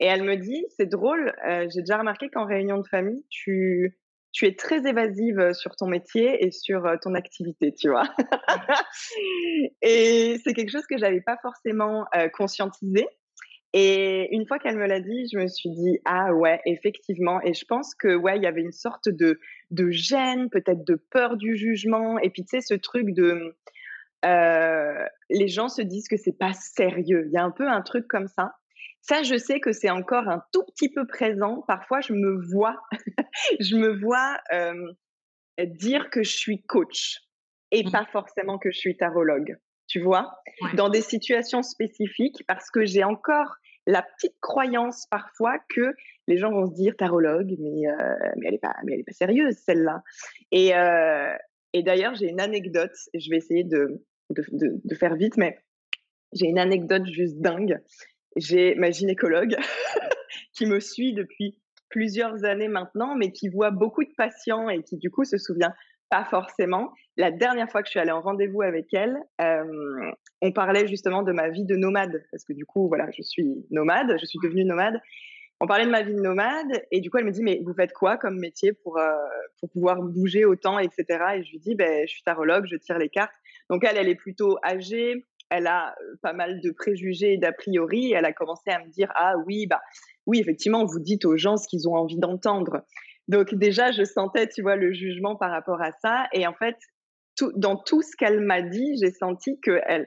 Et 0.00 0.06
elle 0.06 0.24
me 0.24 0.36
dit, 0.36 0.64
c'est 0.76 0.86
drôle, 0.86 1.32
euh, 1.46 1.68
j'ai 1.72 1.80
déjà 1.80 1.98
remarqué 1.98 2.28
qu'en 2.28 2.44
réunion 2.44 2.78
de 2.78 2.88
famille, 2.88 3.24
tu, 3.30 3.96
tu 4.32 4.46
es 4.46 4.54
très 4.54 4.86
évasive 4.88 5.38
euh, 5.38 5.52
sur 5.52 5.76
ton 5.76 5.86
métier 5.86 6.44
et 6.44 6.50
sur 6.50 6.86
euh, 6.86 6.96
ton 7.00 7.14
activité, 7.14 7.72
tu 7.72 7.90
vois. 7.90 8.08
et 9.82 10.38
c'est 10.42 10.54
quelque 10.54 10.70
chose 10.70 10.86
que 10.86 10.98
j'avais 10.98 11.20
pas 11.20 11.36
forcément 11.42 12.06
euh, 12.16 12.28
conscientisé. 12.28 13.06
Et 13.74 14.34
une 14.34 14.46
fois 14.46 14.58
qu'elle 14.58 14.76
me 14.76 14.86
l'a 14.86 15.00
dit, 15.00 15.28
je 15.32 15.38
me 15.38 15.46
suis 15.46 15.70
dit 15.70 15.98
ah 16.04 16.34
ouais, 16.34 16.60
effectivement. 16.66 17.40
Et 17.42 17.54
je 17.54 17.64
pense 17.64 17.94
que 17.94 18.14
ouais, 18.14 18.36
il 18.36 18.42
y 18.42 18.46
avait 18.46 18.60
une 18.60 18.72
sorte 18.72 19.08
de 19.08 19.38
de 19.70 19.90
gêne, 19.90 20.50
peut-être 20.50 20.84
de 20.84 20.94
peur 21.10 21.36
du 21.36 21.56
jugement. 21.56 22.18
Et 22.18 22.28
puis 22.28 22.42
tu 22.44 22.56
sais 22.56 22.60
ce 22.60 22.74
truc 22.74 23.14
de 23.14 23.56
les 25.30 25.48
gens 25.48 25.68
se 25.68 25.80
disent 25.82 26.06
que 26.08 26.18
c'est 26.18 26.36
pas 26.38 26.52
sérieux. 26.52 27.24
Il 27.28 27.32
y 27.32 27.38
a 27.38 27.44
un 27.44 27.50
peu 27.50 27.66
un 27.66 27.80
truc 27.80 28.06
comme 28.08 28.28
ça. 28.28 28.54
Ça, 29.02 29.24
je 29.24 29.36
sais 29.36 29.58
que 29.58 29.72
c'est 29.72 29.90
encore 29.90 30.28
un 30.28 30.42
tout 30.52 30.64
petit 30.64 30.88
peu 30.88 31.06
présent. 31.06 31.64
Parfois, 31.66 32.00
je 32.00 32.12
me 32.12 32.40
vois, 32.52 32.80
je 33.60 33.76
me 33.76 33.98
vois 34.00 34.38
euh, 34.52 34.92
dire 35.58 36.08
que 36.10 36.22
je 36.22 36.30
suis 36.30 36.62
coach 36.62 37.18
et 37.72 37.84
mmh. 37.84 37.90
pas 37.90 38.06
forcément 38.12 38.58
que 38.58 38.70
je 38.70 38.78
suis 38.78 38.96
tarologue. 38.96 39.56
Tu 39.88 40.00
vois, 40.00 40.32
dans 40.74 40.88
des 40.88 41.02
situations 41.02 41.62
spécifiques, 41.62 42.44
parce 42.46 42.70
que 42.70 42.84
j'ai 42.84 43.04
encore 43.04 43.56
la 43.86 44.02
petite 44.02 44.36
croyance 44.40 45.06
parfois 45.10 45.58
que 45.68 45.92
les 46.28 46.38
gens 46.38 46.52
vont 46.52 46.66
se 46.66 46.74
dire 46.74 46.96
tarologue, 46.96 47.56
mais, 47.58 47.88
euh, 47.88 48.14
mais 48.36 48.46
elle 48.46 48.52
n'est 48.52 48.58
pas, 48.58 48.74
mais 48.84 48.94
elle 48.94 49.00
est 49.00 49.04
pas 49.04 49.12
sérieuse 49.12 49.56
celle-là. 49.56 50.02
Et, 50.52 50.74
euh, 50.76 51.34
et 51.72 51.82
d'ailleurs, 51.82 52.14
j'ai 52.14 52.28
une 52.28 52.40
anecdote. 52.40 52.94
Je 53.12 53.28
vais 53.28 53.38
essayer 53.38 53.64
de, 53.64 54.02
de, 54.30 54.44
de, 54.52 54.80
de 54.82 54.94
faire 54.94 55.16
vite, 55.16 55.36
mais 55.36 55.58
j'ai 56.32 56.46
une 56.46 56.58
anecdote 56.58 57.06
juste 57.06 57.40
dingue 57.40 57.80
j'ai 58.36 58.74
ma 58.76 58.90
gynécologue 58.90 59.56
qui 60.54 60.66
me 60.66 60.80
suit 60.80 61.14
depuis 61.14 61.58
plusieurs 61.88 62.44
années 62.44 62.68
maintenant, 62.68 63.14
mais 63.16 63.32
qui 63.32 63.48
voit 63.48 63.70
beaucoup 63.70 64.04
de 64.04 64.12
patients 64.16 64.68
et 64.68 64.82
qui 64.82 64.96
du 64.96 65.10
coup 65.10 65.24
se 65.24 65.38
souvient 65.38 65.74
pas 66.12 66.24
forcément. 66.24 66.92
La 67.16 67.30
dernière 67.30 67.70
fois 67.70 67.82
que 67.82 67.86
je 67.86 67.92
suis 67.92 68.00
allée 68.00 68.10
en 68.10 68.20
rendez-vous 68.20 68.62
avec 68.62 68.92
elle, 68.92 69.16
euh, 69.40 70.10
on 70.42 70.52
parlait 70.52 70.86
justement 70.86 71.22
de 71.22 71.32
ma 71.32 71.48
vie 71.48 71.64
de 71.64 71.74
nomade, 71.74 72.22
parce 72.30 72.44
que 72.44 72.52
du 72.52 72.66
coup, 72.66 72.88
voilà, 72.88 73.10
je 73.16 73.22
suis 73.22 73.66
nomade, 73.70 74.16
je 74.20 74.26
suis 74.26 74.38
devenue 74.42 74.64
nomade. 74.64 75.00
On 75.60 75.66
parlait 75.66 75.86
de 75.86 75.90
ma 75.90 76.02
vie 76.02 76.14
de 76.14 76.20
nomade, 76.20 76.84
et 76.90 77.00
du 77.00 77.08
coup, 77.08 77.18
elle 77.18 77.24
me 77.24 77.30
dit, 77.30 77.42
mais 77.42 77.62
vous 77.64 77.72
faites 77.72 77.92
quoi 77.92 78.18
comme 78.18 78.38
métier 78.38 78.72
pour, 78.72 78.98
euh, 78.98 79.12
pour 79.60 79.70
pouvoir 79.70 80.02
bouger 80.02 80.44
autant, 80.44 80.78
etc. 80.78 81.04
Et 81.36 81.44
je 81.44 81.52
lui 81.52 81.60
dis, 81.60 81.74
ben, 81.74 82.06
je 82.06 82.12
suis 82.12 82.22
tarologue, 82.22 82.66
je 82.66 82.76
tire 82.76 82.98
les 82.98 83.08
cartes. 83.08 83.34
Donc 83.70 83.84
elle, 83.84 83.96
elle 83.96 84.08
est 84.08 84.16
plutôt 84.16 84.58
âgée, 84.64 85.24
elle 85.52 85.66
a 85.66 85.94
pas 86.22 86.32
mal 86.32 86.60
de 86.60 86.70
préjugés 86.70 87.34
et 87.34 87.38
d'a 87.38 87.52
priori. 87.52 88.12
Elle 88.12 88.24
a 88.24 88.32
commencé 88.32 88.70
à 88.70 88.78
me 88.82 88.90
dire 88.90 89.12
ah 89.14 89.34
oui 89.46 89.66
bah 89.66 89.80
oui 90.26 90.40
effectivement 90.40 90.84
vous 90.84 90.98
dites 90.98 91.24
aux 91.24 91.36
gens 91.36 91.56
ce 91.56 91.68
qu'ils 91.68 91.88
ont 91.88 91.94
envie 91.94 92.18
d'entendre. 92.18 92.82
Donc 93.28 93.54
déjà 93.54 93.92
je 93.92 94.02
sentais 94.02 94.48
tu 94.48 94.62
vois 94.62 94.76
le 94.76 94.92
jugement 94.92 95.36
par 95.36 95.50
rapport 95.50 95.80
à 95.82 95.92
ça 96.02 96.26
et 96.32 96.46
en 96.46 96.54
fait 96.54 96.76
dans 97.54 97.76
tout 97.76 98.02
ce 98.02 98.16
qu'elle 98.16 98.40
m'a 98.40 98.62
dit 98.62 98.96
j'ai 99.00 99.10
senti 99.10 99.60
que 99.60 99.80
elle 99.86 100.06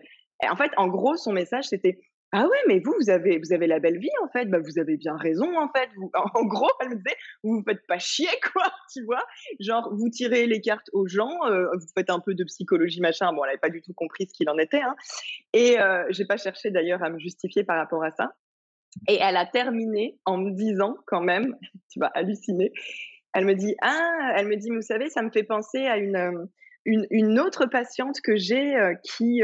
en 0.50 0.56
fait 0.56 0.72
en 0.78 0.88
gros 0.88 1.16
son 1.16 1.32
message 1.32 1.66
c'était 1.66 2.00
ah 2.38 2.46
ouais, 2.50 2.58
mais 2.68 2.82
vous, 2.84 2.94
vous 3.00 3.10
avez, 3.10 3.40
vous 3.40 3.54
avez 3.54 3.66
la 3.66 3.80
belle 3.80 3.98
vie, 3.98 4.12
en 4.22 4.28
fait. 4.28 4.44
Bah, 4.48 4.60
vous 4.60 4.78
avez 4.78 4.98
bien 4.98 5.16
raison, 5.16 5.58
en 5.58 5.70
fait. 5.70 5.90
en 6.14 6.44
gros, 6.44 6.70
elle 6.82 6.90
me 6.90 6.96
disait, 6.96 7.16
vous 7.44 7.60
vous 7.60 7.64
faites 7.64 7.88
pas 7.88 7.98
chier, 7.98 8.28
quoi, 8.54 8.70
tu 8.92 9.06
vois. 9.06 9.24
Genre, 9.62 9.90
vous 9.96 10.10
tirez 10.10 10.46
les 10.46 10.60
cartes 10.60 10.90
aux 10.92 11.08
gens, 11.08 11.46
euh, 11.46 11.68
vous 11.72 11.88
faites 11.96 12.10
un 12.10 12.20
peu 12.20 12.36
de 12.36 12.44
psychologie, 12.44 13.00
machin. 13.00 13.32
Bon, 13.32 13.46
elle 13.46 13.52
n'avait 13.52 13.60
pas 13.60 13.70
du 13.70 13.82
tout 13.82 13.94
compris 13.94 14.26
ce 14.28 14.34
qu'il 14.34 14.50
en 14.50 14.58
était. 14.58 14.82
Hein. 14.82 14.98
Et 15.54 15.80
euh, 15.80 16.04
j'ai 16.10 16.26
pas 16.26 16.36
cherché 16.36 16.72
d'ailleurs 16.72 17.02
à 17.04 17.10
me 17.10 17.20
justifier 17.20 17.64
par 17.64 17.78
rapport 17.78 18.04
à 18.04 18.12
ça. 18.12 18.34
Et 19.08 19.16
elle 19.22 19.38
a 19.38 19.46
terminé 19.46 20.20
en 20.26 20.38
me 20.38 20.52
disant, 20.52 20.98
quand 21.08 21.22
même, 21.22 21.56
tu 21.90 22.00
vas 22.00 22.08
halluciner. 22.08 22.74
Elle 23.34 23.46
me 23.46 23.54
dit, 23.54 23.78
ah, 23.82 24.34
elle 24.36 24.50
me 24.50 24.58
dit, 24.58 24.72
vous 24.72 24.82
savez, 24.82 25.10
ça 25.10 25.22
me 25.22 25.32
fait 25.32 25.44
penser 25.44 25.86
à 25.86 25.96
une, 25.96 26.18
euh, 26.18 26.46
une, 26.84 27.08
une 27.12 27.40
autre 27.40 27.66
patiente 27.66 28.20
que 28.20 28.36
j'ai 28.36 28.76
euh, 28.76 28.94
qui 29.04 29.42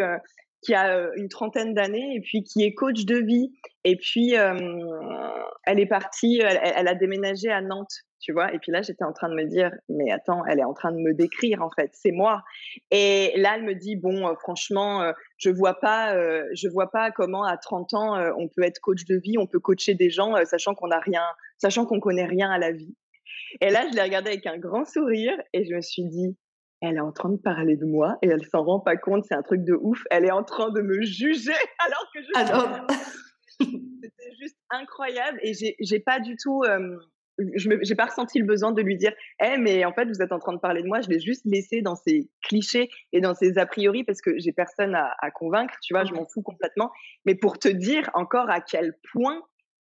qui 0.62 0.74
a 0.74 1.10
une 1.15 1.27
trentaine 1.27 1.74
d'années 1.74 2.15
et 2.15 2.22
puis 2.22 2.44
qui 2.44 2.63
est 2.63 2.74
coach 2.74 3.06
de 3.06 3.18
vie. 3.18 3.51
Et 3.84 3.96
puis, 3.96 4.34
elle 4.34 5.80
est 5.80 5.86
partie, 5.88 6.39
elle, 6.39 6.88
a 6.88 6.94
déménagé 6.94 7.50
à 7.50 7.62
Nantes, 7.62 7.94
tu 8.20 8.32
vois. 8.32 8.53
Et 8.53 8.60
puis 8.60 8.72
là, 8.72 8.84
j'étais 8.84 9.03
en 9.03 9.12
train 9.12 9.30
de 9.30 9.34
me 9.34 9.46
dire, 9.46 9.72
mais 9.89 10.12
attends, 10.12 10.46
elle 10.46 10.60
est 10.60 10.63
en 10.63 10.74
train 10.74 10.91
de 10.91 11.00
me 11.00 11.13
décrire, 11.13 11.63
en 11.63 11.72
fait, 11.75 11.89
c'est 11.94 12.12
moi. 12.12 12.44
Et 12.91 13.34
là, 13.38 13.53
elle 13.56 13.63
me 13.63 13.74
dit, 13.74 13.96
bon, 13.96 14.36
franchement, 14.36 15.12
je 15.38 15.50
vois 15.50 15.80
pas, 15.80 16.15
je 16.53 16.68
vois 16.68 16.91
pas 16.91 17.10
comment 17.10 17.44
à 17.44 17.58
30 17.58 17.94
ans, 17.96 18.34
on 18.38 18.48
peut 18.48 18.63
être 18.63 18.80
coach 18.80 19.06
de 19.06 19.15
vie, 19.15 19.38
on 19.39 19.48
peut 19.48 19.60
coacher 19.60 19.96
des 19.96 20.12
gens, 20.12 20.36
sachant 20.46 20.75
qu'on 20.75 20.88
n'a 20.88 21.00
rien, 21.00 21.24
sachant 21.58 21.86
qu'on 21.86 22.00
connaît 22.00 22.25
rien 22.25 22.51
à 22.51 22.60
la 22.60 22.72
vie. 22.72 22.96
Et 23.60 23.70
là, 23.70 23.86
je 23.89 23.96
l'ai 23.96 24.01
regardée 24.01 24.30
avec 24.30 24.46
un 24.46 24.58
grand 24.58 24.86
sourire 24.86 25.34
et 25.53 25.65
je 25.65 25.74
me 25.74 25.82
suis 25.82 26.06
dit, 26.06 26.38
elle 26.81 26.97
est 26.97 27.01
en 27.01 27.11
train 27.11 27.29
de 27.29 27.38
parler 27.38 27.75
de 27.75 27.85
moi 27.85 28.17
et 28.21 28.27
elle 28.27 28.45
s'en 28.45 28.63
rend 28.63 28.79
pas 28.79 28.97
compte, 28.97 29.25
c'est 29.25 29.35
un 29.35 29.43
truc 29.43 29.63
de 29.63 29.73
ouf. 29.73 30.03
Elle 30.09 30.25
est 30.25 30.31
en 30.31 30.43
train 30.43 30.71
de 30.71 30.81
me 30.81 31.01
juger 31.01 31.53
alors 31.79 32.05
que 32.13 32.21
je. 32.21 32.39
Alors. 32.39 32.88
C'était 33.59 34.35
juste 34.39 34.57
incroyable 34.71 35.39
et 35.43 35.53
j'ai 35.53 36.00
pas 36.00 36.19
du 36.19 36.35
tout. 36.35 36.63
Euh, 36.63 36.97
je 37.55 37.69
n'ai 37.69 37.95
pas 37.95 38.05
ressenti 38.05 38.39
le 38.39 38.45
besoin 38.45 38.71
de 38.71 38.81
lui 38.81 38.97
dire 38.97 39.13
Eh, 39.41 39.57
mais 39.57 39.85
en 39.85 39.93
fait, 39.93 40.05
vous 40.05 40.21
êtes 40.21 40.31
en 40.31 40.39
train 40.39 40.53
de 40.53 40.59
parler 40.59 40.81
de 40.81 40.88
moi. 40.88 41.01
Je 41.01 41.09
l'ai 41.09 41.19
juste 41.19 41.43
laissé 41.45 41.81
dans 41.81 41.95
ses 41.95 42.29
clichés 42.43 42.89
et 43.13 43.21
dans 43.21 43.35
ses 43.35 43.57
a 43.57 43.65
priori 43.65 44.03
parce 44.03 44.21
que 44.21 44.31
j'ai 44.38 44.51
personne 44.51 44.95
à, 44.95 45.15
à, 45.19 45.29
convaincre, 45.31 45.75
tu 45.83 45.93
vois, 45.93 46.03
je 46.05 46.13
m'en 46.13 46.25
fous 46.25 46.41
complètement. 46.41 46.91
Mais 47.25 47.35
pour 47.35 47.59
te 47.59 47.67
dire 47.67 48.09
encore 48.13 48.50
à 48.50 48.61
quel 48.61 48.95
point, 49.11 49.41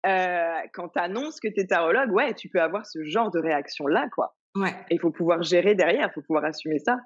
euh, 0.07 0.54
quand 0.73 0.90
tu 0.90 0.99
annonces 0.99 1.40
que 1.40 1.49
tu 1.49 1.61
es 1.61 1.66
tarologue, 1.66 2.12
ouais, 2.12 2.35
tu 2.35 2.49
peux 2.49 2.61
avoir 2.61 2.87
ce 2.87 3.02
genre 3.04 3.30
de 3.30 3.40
réaction-là, 3.40 4.09
quoi. 4.14 4.38
Ouais. 4.55 4.75
il 4.90 4.99
faut 5.00 5.11
pouvoir 5.11 5.43
gérer 5.43 5.75
derrière, 5.75 6.09
il 6.11 6.14
faut 6.14 6.23
pouvoir 6.23 6.45
assumer 6.45 6.78
ça. 6.78 6.97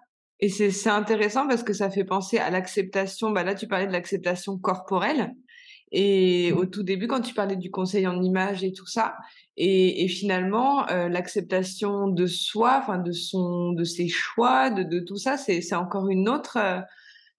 Et 0.40 0.48
c'est 0.48 0.90
intéressant 0.90 1.46
parce 1.46 1.62
que 1.62 1.72
ça 1.72 1.88
fait 1.88 2.04
penser 2.04 2.38
à 2.38 2.50
l'acceptation. 2.50 3.30
Bah 3.30 3.44
là, 3.44 3.54
tu 3.54 3.68
parlais 3.68 3.86
de 3.86 3.92
l'acceptation 3.92 4.58
corporelle. 4.58 5.32
Et 5.92 6.52
au 6.52 6.64
tout 6.64 6.82
début, 6.82 7.06
quand 7.06 7.20
tu 7.20 7.32
parlais 7.32 7.54
du 7.54 7.70
conseil 7.70 8.08
en 8.08 8.20
image 8.20 8.64
et 8.64 8.72
tout 8.72 8.86
ça, 8.86 9.14
et, 9.56 10.02
et 10.04 10.08
finalement, 10.08 10.88
euh, 10.88 11.08
l'acceptation 11.08 12.08
de 12.08 12.26
soi, 12.26 12.80
enfin 12.82 12.98
de 12.98 13.12
son, 13.12 13.72
de 13.72 13.84
ses 13.84 14.08
choix, 14.08 14.70
de, 14.70 14.82
de 14.82 15.00
tout 15.00 15.16
ça, 15.16 15.36
c'est 15.36 15.74
encore 15.74 16.08
une 16.08 16.28
autre, 16.28 16.56
euh, 16.56 16.80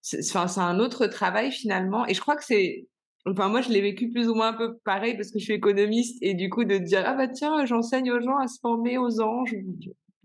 c'est 0.00 0.36
un 0.36 0.78
autre 0.78 1.06
travail 1.06 1.50
finalement. 1.50 2.06
Et 2.06 2.14
je 2.14 2.20
crois 2.20 2.36
que 2.36 2.44
c'est 2.44 2.86
enfin 3.26 3.48
moi 3.48 3.60
je 3.60 3.70
l'ai 3.70 3.80
vécu 3.80 4.10
plus 4.10 4.28
ou 4.28 4.34
moins 4.34 4.48
un 4.48 4.54
peu 4.54 4.76
pareil 4.84 5.14
parce 5.14 5.30
que 5.30 5.38
je 5.38 5.44
suis 5.44 5.54
économiste 5.54 6.18
et 6.22 6.34
du 6.34 6.50
coup 6.50 6.64
de 6.64 6.78
dire 6.78 7.02
ah 7.06 7.14
bah 7.14 7.28
tiens 7.28 7.64
j'enseigne 7.64 8.10
aux 8.12 8.20
gens 8.20 8.36
à 8.38 8.46
se 8.46 8.58
former 8.60 8.98
aux 8.98 9.20
anges. 9.20 9.54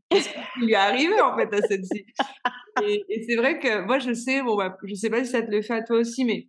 Qu'est-ce 0.10 0.30
qui 0.30 0.66
lui 0.66 0.72
est 0.72 0.76
arrivé 0.76 1.22
en 1.22 1.38
fait 1.38 1.54
à 1.54 1.62
celle-ci 1.62 2.06
et, 2.84 3.26
c'est 3.28 3.36
vrai 3.36 3.60
que 3.60 3.86
moi 3.86 4.00
je 4.00 4.14
sais 4.14 4.42
bon 4.42 4.56
bah 4.56 4.78
je 4.84 4.96
sais 4.96 5.10
pas 5.10 5.24
si 5.24 5.32
ça 5.32 5.42
te 5.42 5.52
le 5.52 5.62
fait 5.62 5.76
à 5.76 5.84
toi 5.84 5.98
aussi 5.98 6.26
mais 6.26 6.48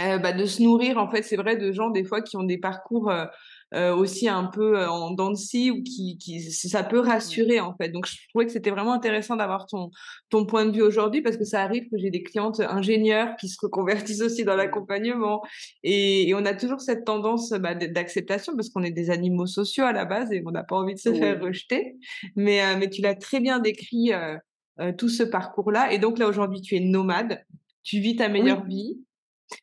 euh, 0.00 0.18
bah, 0.18 0.32
de 0.32 0.46
se 0.46 0.62
nourrir 0.62 0.98
en 0.98 1.10
fait 1.10 1.22
c'est 1.22 1.36
vrai 1.36 1.56
de 1.56 1.70
gens 1.72 1.90
des 1.90 2.04
fois 2.04 2.22
qui 2.22 2.36
ont 2.36 2.44
des 2.44 2.58
parcours 2.58 3.10
euh, 3.10 3.26
euh, 3.74 3.94
aussi 3.94 4.28
un 4.28 4.44
peu 4.44 4.78
euh, 4.78 4.88
en 4.88 5.34
scie 5.34 5.70
ou 5.70 5.82
qui, 5.82 6.18
qui 6.18 6.42
ça 6.42 6.82
peut 6.82 7.00
rassurer 7.00 7.60
en 7.60 7.74
fait. 7.76 7.88
Donc 7.88 8.06
je 8.06 8.16
trouvais 8.28 8.46
que 8.46 8.52
c'était 8.52 8.70
vraiment 8.70 8.92
intéressant 8.92 9.36
d'avoir 9.36 9.66
ton 9.66 9.90
ton 10.28 10.44
point 10.44 10.66
de 10.66 10.72
vue 10.72 10.82
aujourd'hui 10.82 11.22
parce 11.22 11.36
que 11.36 11.44
ça 11.44 11.62
arrive 11.62 11.88
que 11.90 11.96
j'ai 11.96 12.10
des 12.10 12.22
clientes 12.22 12.60
ingénieurs 12.60 13.34
qui 13.36 13.48
se 13.48 13.56
reconvertissent 13.60 14.20
aussi 14.20 14.44
dans 14.44 14.56
l'accompagnement 14.56 15.42
et, 15.82 16.28
et, 16.28 16.34
on 16.34 16.44
a 16.44 16.54
toujours 16.54 16.80
cette 16.80 17.04
tendance 17.04 17.50
bah, 17.50 17.74
d'acceptation 17.74 18.54
parce 18.56 18.68
qu'on 18.68 18.82
est 18.82 18.90
des 18.90 19.10
animaux 19.10 19.46
sociaux 19.46 19.84
à 19.84 19.92
la 19.92 20.04
base 20.04 20.32
et 20.32 20.42
on 20.44 20.50
n'a 20.50 20.64
pas 20.64 20.76
envie 20.76 20.94
de 20.94 21.00
se 21.00 21.12
faire 21.12 21.40
rejeter. 21.40 21.96
Mais 22.36 22.62
euh, 22.62 22.76
mais 22.78 22.90
tu 22.90 23.00
l'as 23.00 23.14
très 23.14 23.40
bien 23.40 23.58
décrit 23.58 24.12
euh, 24.12 24.92
tout 24.98 25.08
ce 25.08 25.22
parcours 25.22 25.70
là 25.70 25.92
et 25.92 25.98
donc 25.98 26.18
là 26.18 26.28
aujourd'hui 26.28 26.60
tu 26.60 26.76
es 26.76 26.80
nomade, 26.80 27.44
tu 27.82 28.00
vis 28.00 28.16
ta 28.16 28.28
meilleure 28.28 28.64
vie. 28.64 29.00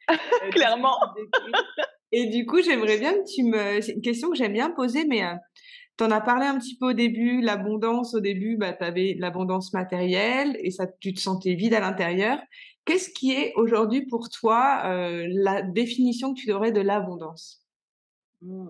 Clairement. 0.51 0.97
Et 2.11 2.27
du 2.27 2.45
coup, 2.45 2.61
j'aimerais 2.61 2.97
bien 2.97 3.13
que 3.13 3.33
tu 3.33 3.43
me. 3.43 3.81
C'est 3.81 3.93
une 3.93 4.01
question 4.01 4.29
que 4.29 4.37
j'aime 4.37 4.53
bien 4.53 4.71
poser, 4.71 5.05
mais 5.05 5.23
euh, 5.23 5.35
tu 5.97 6.03
en 6.03 6.11
as 6.11 6.21
parlé 6.21 6.45
un 6.45 6.57
petit 6.57 6.77
peu 6.77 6.89
au 6.89 6.93
début. 6.93 7.41
L'abondance, 7.41 8.15
au 8.15 8.19
début, 8.19 8.57
bah, 8.57 8.73
tu 8.73 8.83
avais 8.83 9.15
l'abondance 9.19 9.73
matérielle 9.73 10.57
et 10.61 10.71
ça, 10.71 10.87
tu 10.87 11.13
te 11.13 11.19
sentais 11.19 11.53
vide 11.53 11.73
à 11.73 11.79
l'intérieur. 11.79 12.39
Qu'est-ce 12.85 13.09
qui 13.09 13.33
est 13.33 13.53
aujourd'hui 13.55 14.07
pour 14.07 14.29
toi 14.29 14.81
euh, 14.85 15.27
la 15.29 15.61
définition 15.61 16.33
que 16.33 16.39
tu 16.39 16.51
aurais 16.51 16.71
de 16.71 16.81
l'abondance? 16.81 17.63
Mmh. 18.41 18.67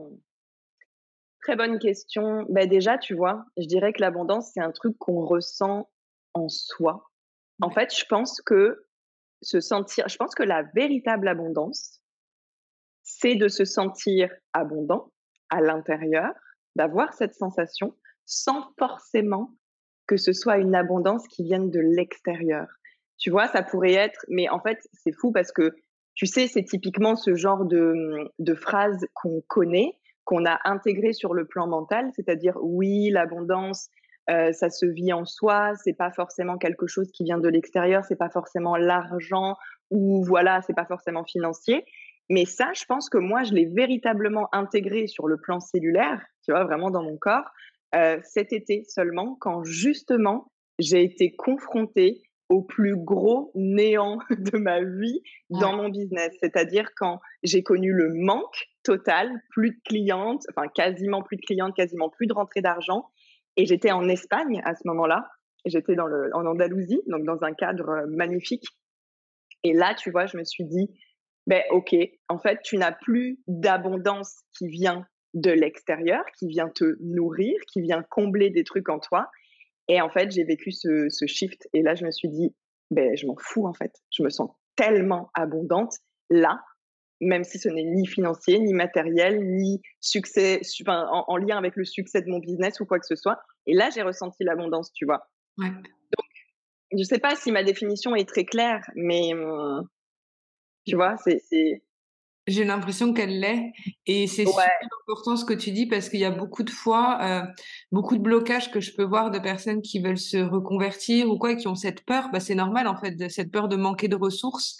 Très 1.41 1.55
bonne 1.55 1.79
question. 1.79 2.46
Bah, 2.50 2.65
déjà, 2.65 2.98
tu 2.98 3.15
vois, 3.15 3.46
je 3.58 3.65
dirais 3.65 3.93
que 3.93 4.01
l'abondance, 4.01 4.51
c'est 4.53 4.62
un 4.62 4.72
truc 4.72 4.98
qu'on 4.98 5.25
ressent 5.25 5.89
en 6.34 6.50
soi. 6.50 7.10
En 7.62 7.69
fait, 7.69 7.96
je 7.96 8.05
pense 8.10 8.41
que 8.41 8.86
se 9.41 9.62
sentir, 9.62 10.08
je 10.10 10.17
pense 10.17 10.36
que 10.36 10.43
la 10.43 10.63
véritable 10.75 11.27
abondance, 11.27 11.98
c'est 13.21 13.35
de 13.35 13.47
se 13.47 13.65
sentir 13.65 14.29
abondant 14.53 15.11
à 15.49 15.61
l'intérieur, 15.61 16.31
d'avoir 16.75 17.13
cette 17.13 17.33
sensation 17.33 17.95
sans 18.25 18.71
forcément 18.77 19.51
que 20.07 20.17
ce 20.17 20.33
soit 20.33 20.57
une 20.57 20.75
abondance 20.75 21.27
qui 21.27 21.43
vienne 21.43 21.69
de 21.69 21.79
l'extérieur. 21.79 22.67
Tu 23.17 23.29
vois, 23.29 23.47
ça 23.47 23.61
pourrait 23.61 23.93
être, 23.93 24.25
mais 24.29 24.49
en 24.49 24.59
fait, 24.59 24.79
c'est 24.93 25.11
fou 25.11 25.31
parce 25.31 25.51
que, 25.51 25.75
tu 26.15 26.25
sais, 26.25 26.47
c'est 26.47 26.63
typiquement 26.63 27.15
ce 27.15 27.35
genre 27.35 27.65
de, 27.65 28.31
de 28.39 28.53
phrase 28.55 29.05
qu'on 29.13 29.41
connaît, 29.47 29.93
qu'on 30.23 30.45
a 30.45 30.59
intégré 30.63 31.13
sur 31.13 31.33
le 31.33 31.45
plan 31.45 31.67
mental, 31.67 32.11
c'est-à-dire, 32.15 32.57
oui, 32.61 33.09
l'abondance, 33.09 33.89
euh, 34.29 34.51
ça 34.53 34.69
se 34.69 34.85
vit 34.85 35.11
en 35.11 35.25
soi, 35.25 35.73
c'est 35.83 35.93
pas 35.93 36.11
forcément 36.11 36.57
quelque 36.57 36.88
chose 36.88 37.11
qui 37.11 37.23
vient 37.23 37.39
de 37.39 37.49
l'extérieur, 37.49 38.05
c'est 38.05 38.15
pas 38.15 38.29
forcément 38.29 38.77
l'argent 38.77 39.55
ou 39.89 40.23
voilà, 40.23 40.61
c'est 40.61 40.75
pas 40.75 40.85
forcément 40.85 41.23
financier. 41.23 41.83
Mais 42.29 42.45
ça, 42.45 42.71
je 42.75 42.86
pense 42.86 43.09
que 43.09 43.17
moi, 43.17 43.43
je 43.43 43.53
l'ai 43.53 43.65
véritablement 43.65 44.48
intégré 44.53 45.07
sur 45.07 45.27
le 45.27 45.38
plan 45.38 45.59
cellulaire, 45.59 46.24
tu 46.43 46.51
vois, 46.51 46.63
vraiment 46.63 46.91
dans 46.91 47.03
mon 47.03 47.17
corps, 47.17 47.50
euh, 47.95 48.19
cet 48.24 48.53
été 48.53 48.83
seulement, 48.88 49.36
quand 49.39 49.63
justement, 49.63 50.51
j'ai 50.77 51.03
été 51.03 51.36
confrontée 51.36 52.21
au 52.50 52.63
plus 52.63 52.95
gros 52.95 53.51
néant 53.55 54.19
de 54.29 54.57
ma 54.57 54.81
vie 54.83 55.21
dans 55.50 55.75
mon 55.75 55.89
business. 55.89 56.36
C'est-à-dire 56.39 56.89
quand 56.95 57.19
j'ai 57.43 57.63
connu 57.63 57.93
le 57.93 58.13
manque 58.13 58.69
total, 58.83 59.41
plus 59.51 59.71
de 59.71 59.79
clientes, 59.86 60.43
enfin 60.50 60.67
quasiment 60.67 61.21
plus 61.21 61.38
de 61.38 61.45
clientes, 61.45 61.75
quasiment 61.75 62.09
plus 62.09 62.27
de 62.27 62.33
rentrée 62.33 62.62
d'argent. 62.62 63.09
Et 63.55 63.65
j'étais 63.65 63.91
en 63.91 64.07
Espagne 64.07 64.62
à 64.65 64.75
ce 64.75 64.88
moment-là. 64.88 65.27
J'étais 65.65 65.95
dans 65.95 66.07
le, 66.07 66.29
en 66.33 66.45
Andalousie, 66.45 67.01
donc 67.07 67.24
dans 67.24 67.43
un 67.43 67.53
cadre 67.53 67.89
euh, 67.89 68.05
magnifique. 68.07 68.65
Et 69.63 69.74
là, 69.74 69.93
tu 69.93 70.09
vois, 70.09 70.25
je 70.25 70.38
me 70.38 70.45
suis 70.45 70.63
dit, 70.63 70.89
ben 71.49 71.63
ok, 71.71 71.95
en 72.27 72.38
fait, 72.38 72.59
tu 72.63 72.77
n'as 72.77 72.91
plus 72.91 73.39
d'abondance 73.47 74.43
qui 74.55 74.67
vient 74.67 75.07
de 75.33 75.49
l'extérieur, 75.49 76.23
qui 76.38 76.47
vient 76.47 76.69
te 76.69 76.95
nourrir, 77.01 77.59
qui 77.73 77.81
vient 77.81 78.03
combler 78.03 78.51
des 78.51 78.63
trucs 78.63 78.88
en 78.88 78.99
toi. 78.99 79.31
Et 79.88 79.99
en 79.99 80.12
fait, 80.12 80.29
j'ai 80.29 80.43
vécu 80.43 80.71
ce, 80.71 81.09
ce, 81.09 81.25
shift. 81.25 81.67
Et 81.73 81.81
là, 81.81 81.95
je 81.95 82.05
me 82.05 82.12
suis 82.12 82.29
dit, 82.29 82.55
ben, 82.91 83.17
je 83.17 83.25
m'en 83.25 83.35
fous, 83.39 83.65
en 83.65 83.73
fait. 83.73 83.91
Je 84.12 84.21
me 84.21 84.29
sens 84.29 84.51
tellement 84.75 85.31
abondante 85.33 85.95
là, 86.29 86.62
même 87.19 87.43
si 87.43 87.57
ce 87.57 87.67
n'est 87.67 87.83
ni 87.83 88.05
financier, 88.05 88.59
ni 88.59 88.73
matériel, 88.75 89.43
ni 89.43 89.81
succès, 90.01 90.62
enfin, 90.83 91.07
en, 91.09 91.38
lien 91.38 91.57
avec 91.57 91.75
le 91.75 91.83
succès 91.83 92.21
de 92.21 92.29
mon 92.29 92.38
business 92.38 92.79
ou 92.79 92.85
quoi 92.85 92.99
que 92.99 93.07
ce 93.07 93.15
soit. 93.15 93.39
Et 93.65 93.73
là, 93.73 93.89
j'ai 93.89 94.03
ressenti 94.03 94.43
l'abondance, 94.43 94.93
tu 94.93 95.05
vois. 95.05 95.27
Ouais. 95.57 95.69
Donc, 95.71 96.27
je 96.91 96.99
ne 96.99 97.03
sais 97.03 97.17
pas 97.17 97.35
si 97.35 97.51
ma 97.51 97.63
définition 97.63 98.15
est 98.15 98.29
très 98.29 98.45
claire, 98.45 98.88
mais 98.93 99.33
hum, 99.33 99.88
tu 100.89 100.95
vois, 100.95 101.15
c'est. 101.17 101.82
J'ai 102.49 102.63
l'impression 102.63 103.13
qu'elle 103.13 103.39
l'est. 103.39 103.71
Et 104.08 104.25
c'est 104.25 104.45
super 104.45 104.71
important 105.08 105.36
ce 105.36 105.45
que 105.45 105.54
tu 105.54 105.71
dis 105.71 105.86
parce 105.86 106.10
qu'il 106.10 106.19
y 106.19 106.25
a 106.25 106.32
beaucoup 106.32 106.63
de 106.63 106.71
fois, 106.71 107.19
euh, 107.21 107.41
beaucoup 107.91 108.17
de 108.17 108.21
blocages 108.23 108.71
que 108.71 108.80
je 108.80 108.95
peux 108.95 109.04
voir 109.04 109.30
de 109.30 109.38
personnes 109.38 109.82
qui 109.82 109.99
veulent 109.99 110.17
se 110.17 110.38
reconvertir 110.38 111.30
ou 111.30 111.38
quoi, 111.38 111.56
qui 111.56 111.67
ont 111.67 111.75
cette 111.75 112.04
peur. 112.06 112.30
Bah, 112.34 112.39
c'est 112.39 112.56
normal, 112.56 112.88
en 112.88 112.97
fait, 112.97 113.12
de, 113.12 113.28
cette 113.30 113.52
peur 113.52 113.67
de 113.67 113.75
manquer 113.75 114.08
de 114.08 114.15
ressources. 114.15 114.78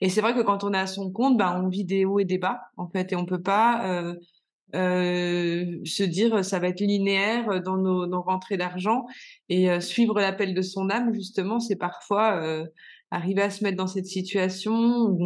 Et 0.00 0.08
c'est 0.08 0.22
vrai 0.22 0.34
que 0.34 0.40
quand 0.40 0.64
on 0.64 0.72
est 0.72 0.78
à 0.78 0.86
son 0.86 1.12
compte, 1.12 1.36
bah, 1.36 1.60
on 1.62 1.68
vit 1.68 1.84
des 1.84 2.06
hauts 2.06 2.20
et 2.20 2.24
des 2.24 2.38
bas, 2.38 2.60
en 2.78 2.88
fait, 2.88 3.12
et 3.12 3.16
on 3.16 3.26
peut 3.26 3.42
pas 3.42 3.84
euh, 3.84 4.14
euh, 4.74 5.78
se 5.84 6.02
dire 6.02 6.42
ça 6.42 6.58
va 6.58 6.68
être 6.68 6.80
linéaire 6.80 7.60
dans 7.62 7.76
nos, 7.76 8.06
nos 8.06 8.22
rentrées 8.22 8.56
d'argent. 8.56 9.04
Et 9.50 9.78
suivre 9.80 10.18
l'appel 10.18 10.54
de 10.54 10.62
son 10.62 10.88
âme, 10.88 11.12
justement, 11.12 11.60
c'est 11.60 11.76
parfois 11.76 12.64
arriver 13.10 13.42
à 13.42 13.50
se 13.50 13.64
mettre 13.64 13.76
dans 13.76 13.86
cette 13.86 14.06
situation 14.06 15.18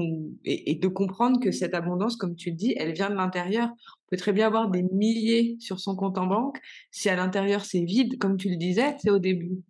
et, 0.44 0.74
de 0.74 0.88
comprendre 0.88 1.38
que 1.38 1.50
cette 1.50 1.74
abondance, 1.74 2.16
comme 2.16 2.34
tu 2.34 2.50
le 2.50 2.56
dis, 2.56 2.74
elle 2.78 2.92
vient 2.92 3.10
de 3.10 3.14
l'intérieur. 3.14 3.68
On 3.68 4.10
peut 4.10 4.16
très 4.16 4.32
bien 4.32 4.46
avoir 4.46 4.70
des 4.70 4.82
milliers 4.82 5.56
sur 5.60 5.80
son 5.80 5.94
compte 5.94 6.16
en 6.16 6.26
banque. 6.26 6.58
Si 6.90 7.08
à 7.08 7.16
l'intérieur 7.16 7.64
c'est 7.64 7.84
vide, 7.84 8.18
comme 8.18 8.36
tu 8.36 8.48
le 8.48 8.56
disais, 8.56 8.96
c'est 9.02 9.10
au 9.10 9.18
début. 9.18 9.62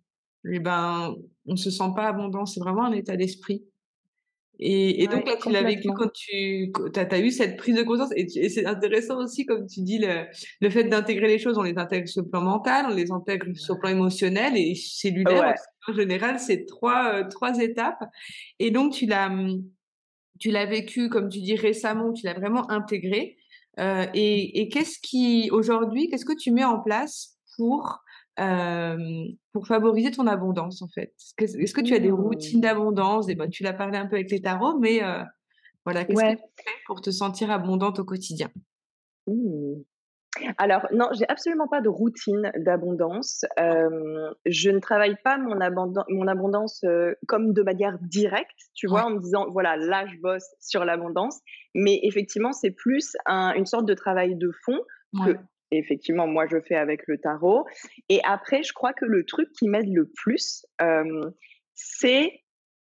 Eh 0.49 0.59
ben, 0.59 1.15
on 1.45 1.55
se 1.55 1.69
sent 1.69 1.91
pas 1.95 2.07
abondant. 2.07 2.45
C'est 2.45 2.59
vraiment 2.59 2.85
un 2.85 2.93
état 2.93 3.17
d'esprit. 3.17 3.63
Et, 4.57 5.07
donc, 5.07 5.27
là, 5.27 5.35
tu 5.41 5.51
l'as 5.51 5.63
vécu 5.63 5.89
quand 5.89 6.09
tu 6.13 6.71
as, 6.95 7.19
eu 7.19 7.31
cette 7.31 7.57
prise 7.57 7.75
de 7.75 7.83
conscience. 7.83 8.11
Et, 8.15 8.49
c'est 8.49 8.65
intéressant 8.65 9.17
aussi, 9.21 9.45
comme 9.45 9.67
tu 9.67 9.81
dis, 9.81 9.97
le, 9.97 10.25
le 10.61 10.69
fait 10.69 10.85
d'intégrer 10.85 11.27
les 11.27 11.39
choses. 11.39 11.57
On 11.57 11.63
les 11.63 11.77
intègre 11.77 12.07
sur 12.07 12.23
le 12.23 12.29
plan 12.29 12.41
mental, 12.41 12.85
on 12.89 12.95
les 12.95 13.11
intègre 13.11 13.47
sur 13.55 13.73
le 13.73 13.79
plan 13.81 13.89
émotionnel 13.89 14.53
et 14.55 14.75
cellulaire. 14.75 15.55
En 15.87 15.93
général, 15.93 16.39
c'est 16.39 16.65
trois, 16.65 17.13
euh, 17.13 17.23
trois 17.29 17.59
étapes. 17.59 18.03
Et 18.59 18.71
donc, 18.71 18.93
tu 18.93 19.05
l'as, 19.05 19.31
tu 20.39 20.51
l'as 20.51 20.65
vécu, 20.65 21.09
comme 21.09 21.29
tu 21.29 21.41
dis, 21.41 21.55
récemment, 21.55 22.13
tu 22.13 22.25
l'as 22.25 22.33
vraiment 22.33 22.69
intégré. 22.69 23.37
Euh, 23.79 24.05
et, 24.13 24.61
et 24.61 24.69
qu'est-ce 24.69 24.99
qui, 24.99 25.49
aujourd'hui, 25.51 26.09
qu'est-ce 26.09 26.25
que 26.25 26.37
tu 26.37 26.51
mets 26.51 26.63
en 26.63 26.79
place 26.79 27.37
pour 27.55 28.01
pour 29.53 29.65
favoriser 29.65 30.11
ton 30.11 30.27
abondance 30.27 30.81
en 30.81 30.89
fait? 30.89 31.13
Est-ce 31.37 31.73
que, 31.73 31.79
tu 31.79 31.93
as 31.93 31.99
des 31.99 32.11
mmh. 32.11 32.15
routines 32.15 32.59
d'abondance? 32.59 33.29
Et 33.29 33.35
ben, 33.35 33.49
Tu 33.49 33.63
l'as 33.63 33.71
parlé 33.71 33.97
un 33.97 34.07
peu 34.07 34.17
avec 34.17 34.29
les 34.29 34.41
tarots, 34.41 34.77
mais 34.77 34.99
voilà, 35.85 36.03
qu'est-ce 36.03 36.19
que 36.19 36.35
tu 36.35 36.63
fais 36.65 36.71
pour 36.85 36.99
te 36.99 37.11
sentir 37.11 37.49
abondante 37.49 37.99
au 37.99 38.03
quotidien? 38.03 38.49
Mmh. 39.25 39.83
Alors, 40.57 40.87
non, 40.91 41.07
j'ai 41.13 41.25
absolument 41.29 41.67
pas 41.67 41.81
de 41.81 41.89
routine 41.89 42.51
d'abondance. 42.57 43.45
je 43.57 44.69
ne 44.69 44.79
travaille 44.79 45.15
pas 45.23 45.37
mon, 45.37 45.57
mon 46.09 46.27
abondance 46.27 46.83
comme 47.27 47.53
de 47.53 47.61
manière 47.61 47.97
directe, 48.01 48.57
tu 48.73 48.87
vois, 48.87 49.05
en 49.05 49.11
me 49.11 49.19
disant, 49.19 49.45
voilà, 49.51 49.77
là, 49.77 50.05
je 50.07 50.19
bosse 50.21 50.47
sur 50.59 50.85
l'abondance. 50.85 51.39
Mais 51.73 51.99
effectivement, 52.03 52.53
c'est 52.53 52.71
plus 52.71 53.15
une 53.27 53.65
sorte 53.65 53.85
de 53.85 53.93
travail 53.93 54.35
de 54.35 54.51
fond 54.65 54.79
que 55.25 55.37
effectivement, 55.71 56.27
moi, 56.27 56.45
je 56.49 56.57
fais 56.61 56.75
avec 56.75 57.07
le 57.07 57.17
tarot. 57.17 57.65
Et 58.09 58.21
après, 58.23 58.63
je 58.63 58.73
crois 58.73 58.93
que 58.93 59.05
le 59.05 59.25
truc 59.25 59.49
qui 59.57 59.67
m'aide 59.67 59.91
le 59.93 60.09
plus, 60.15 60.65
c'est 61.73 62.31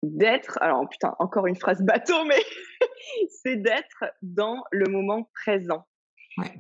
d'être, 0.03 0.59
alors 0.61 0.89
putain, 0.89 1.15
encore 1.19 1.47
une 1.47 1.57
phrase 1.57 1.83
bateau, 1.83 2.25
mais 2.25 2.41
c'est 3.43 3.57
d'être 3.57 4.05
dans 4.23 4.63
le 4.71 4.91
moment 4.91 5.29
présent. 5.35 5.87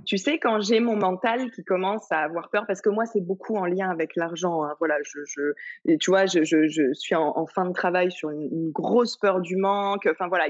Tu 0.04 0.18
sais, 0.18 0.38
quand 0.38 0.60
j'ai 0.60 0.80
mon 0.80 0.96
mental 0.96 1.50
qui 1.52 1.64
commence 1.64 2.10
à 2.10 2.18
avoir 2.18 2.50
peur, 2.50 2.66
parce 2.66 2.80
que 2.80 2.90
moi, 2.90 3.06
c'est 3.06 3.20
beaucoup 3.20 3.56
en 3.56 3.66
lien 3.66 3.88
avec 3.88 4.16
l'argent. 4.16 4.64
Hein, 4.64 4.74
voilà, 4.78 4.96
je, 5.02 5.52
tu 5.96 6.10
vois, 6.10 6.26
je, 6.26 6.92
suis 6.94 7.14
en, 7.14 7.46
fin 7.46 7.66
de 7.66 7.72
travail 7.72 8.10
sur 8.10 8.30
une, 8.30 8.70
grosse 8.72 9.16
peur 9.16 9.40
du 9.40 9.56
manque. 9.56 10.06
Enfin 10.10 10.28
voilà, 10.28 10.46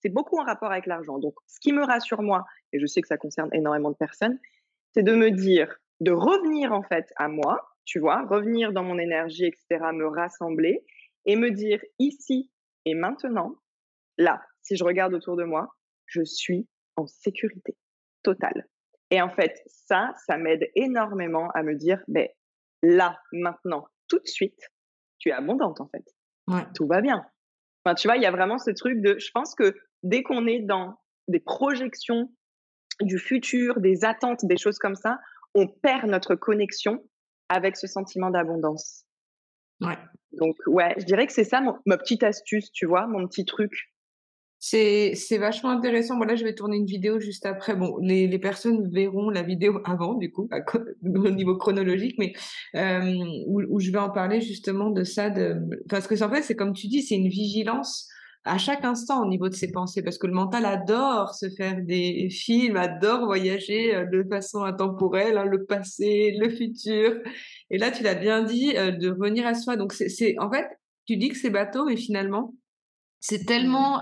c'est 0.00 0.08
beaucoup 0.08 0.38
en 0.38 0.44
rapport 0.44 0.70
avec 0.70 0.86
l'argent. 0.86 1.18
Donc, 1.18 1.34
ce 1.46 1.60
qui 1.60 1.72
me 1.72 1.84
rassure 1.84 2.22
moi, 2.22 2.44
et 2.72 2.80
je 2.80 2.86
sais 2.86 3.02
que 3.02 3.08
ça 3.08 3.18
concerne 3.18 3.50
énormément 3.52 3.90
de 3.90 3.96
personnes, 3.96 4.38
c'est 4.94 5.02
de 5.02 5.14
me 5.14 5.30
dire, 5.30 5.76
de 6.00 6.12
revenir 6.12 6.72
en 6.72 6.82
fait 6.82 7.12
à 7.16 7.28
moi, 7.28 7.68
tu 7.84 7.98
vois, 7.98 8.24
revenir 8.26 8.72
dans 8.72 8.84
mon 8.84 8.98
énergie, 8.98 9.44
etc., 9.44 9.84
me 9.92 10.06
rassembler 10.06 10.84
et 11.26 11.36
me 11.36 11.50
dire 11.50 11.80
ici 11.98 12.50
et 12.84 12.94
maintenant, 12.94 13.56
là, 14.18 14.42
si 14.62 14.76
je 14.76 14.84
regarde 14.84 15.14
autour 15.14 15.36
de 15.36 15.44
moi, 15.44 15.68
je 16.06 16.22
suis 16.24 16.66
en 16.96 17.06
sécurité 17.06 17.76
totale. 18.22 18.68
Et 19.10 19.20
en 19.20 19.30
fait, 19.30 19.62
ça, 19.66 20.12
ça 20.26 20.38
m'aide 20.38 20.70
énormément 20.74 21.50
à 21.50 21.62
me 21.62 21.74
dire, 21.74 22.02
ben, 22.08 22.28
là, 22.82 23.18
maintenant, 23.32 23.86
tout 24.08 24.18
de 24.18 24.26
suite, 24.26 24.58
tu 25.18 25.28
es 25.28 25.32
abondante 25.32 25.80
en 25.80 25.88
fait. 25.88 26.04
Tout 26.74 26.86
va 26.86 27.00
bien. 27.00 27.24
Enfin, 27.84 27.94
tu 27.94 28.08
vois, 28.08 28.16
il 28.16 28.22
y 28.22 28.26
a 28.26 28.30
vraiment 28.30 28.58
ce 28.58 28.70
truc 28.70 29.00
de, 29.00 29.18
je 29.18 29.30
pense 29.32 29.54
que 29.54 29.74
dès 30.02 30.22
qu'on 30.22 30.46
est 30.46 30.60
dans 30.60 30.98
des 31.28 31.40
projections 31.40 32.32
du 33.00 33.18
futur, 33.18 33.80
des 33.80 34.04
attentes, 34.04 34.44
des 34.44 34.56
choses 34.56 34.78
comme 34.78 34.94
ça, 34.94 35.18
on 35.54 35.66
perd 35.68 36.08
notre 36.08 36.34
connexion 36.34 37.04
avec 37.48 37.76
ce 37.76 37.86
sentiment 37.86 38.30
d'abondance. 38.30 39.04
Ouais. 39.80 39.98
Donc, 40.32 40.56
ouais, 40.66 40.94
je 40.98 41.04
dirais 41.04 41.26
que 41.26 41.32
c'est 41.32 41.44
ça 41.44 41.60
ma 41.86 41.98
petite 41.98 42.22
astuce, 42.22 42.70
tu 42.72 42.86
vois, 42.86 43.06
mon 43.06 43.26
petit 43.26 43.44
truc. 43.44 43.91
C'est, 44.64 45.38
vachement 45.38 45.70
intéressant. 45.70 46.16
Bon, 46.16 46.24
là, 46.24 46.36
je 46.36 46.44
vais 46.44 46.54
tourner 46.54 46.76
une 46.76 46.86
vidéo 46.86 47.18
juste 47.18 47.46
après. 47.46 47.74
Bon, 47.74 47.98
les, 47.98 48.28
les 48.28 48.38
personnes 48.38 48.88
verront 48.92 49.28
la 49.28 49.42
vidéo 49.42 49.80
avant, 49.84 50.14
du 50.14 50.30
coup, 50.30 50.48
au 51.04 51.30
niveau 51.30 51.56
chronologique, 51.56 52.14
mais 52.16 52.32
euh, 52.76 53.12
où, 53.48 53.80
je 53.80 53.90
vais 53.90 53.98
en 53.98 54.10
parler 54.10 54.40
justement 54.40 54.90
de 54.90 55.02
ça. 55.02 55.30
De... 55.30 55.56
Parce 55.88 56.06
que, 56.06 56.22
en 56.22 56.30
fait, 56.30 56.42
c'est 56.42 56.54
comme 56.54 56.74
tu 56.74 56.86
dis, 56.86 57.02
c'est 57.02 57.16
une 57.16 57.28
vigilance 57.28 58.08
à 58.44 58.56
chaque 58.56 58.84
instant 58.84 59.24
au 59.24 59.28
niveau 59.28 59.48
de 59.48 59.54
ses 59.54 59.72
pensées, 59.72 60.00
parce 60.00 60.16
que 60.16 60.28
le 60.28 60.32
mental 60.32 60.64
adore 60.64 61.34
se 61.34 61.50
faire 61.50 61.82
des 61.82 62.28
films, 62.30 62.76
adore 62.76 63.24
voyager 63.24 63.96
euh, 63.96 64.06
de 64.06 64.22
façon 64.30 64.62
intemporelle, 64.62 65.38
hein, 65.38 65.44
le 65.44 65.64
passé, 65.64 66.36
le 66.38 66.48
futur. 66.48 67.20
Et 67.70 67.78
là, 67.78 67.90
tu 67.90 68.04
l'as 68.04 68.14
bien 68.14 68.44
dit, 68.44 68.76
euh, 68.76 68.92
de 68.92 69.10
revenir 69.10 69.44
à 69.44 69.54
soi. 69.54 69.74
Donc, 69.74 69.92
c'est, 69.92 70.38
en 70.38 70.52
fait, 70.52 70.68
tu 71.06 71.16
dis 71.16 71.30
que 71.30 71.36
c'est 71.36 71.50
bateau, 71.50 71.84
mais 71.84 71.96
finalement, 71.96 72.54
c'est 73.18 73.44
tellement 73.44 74.00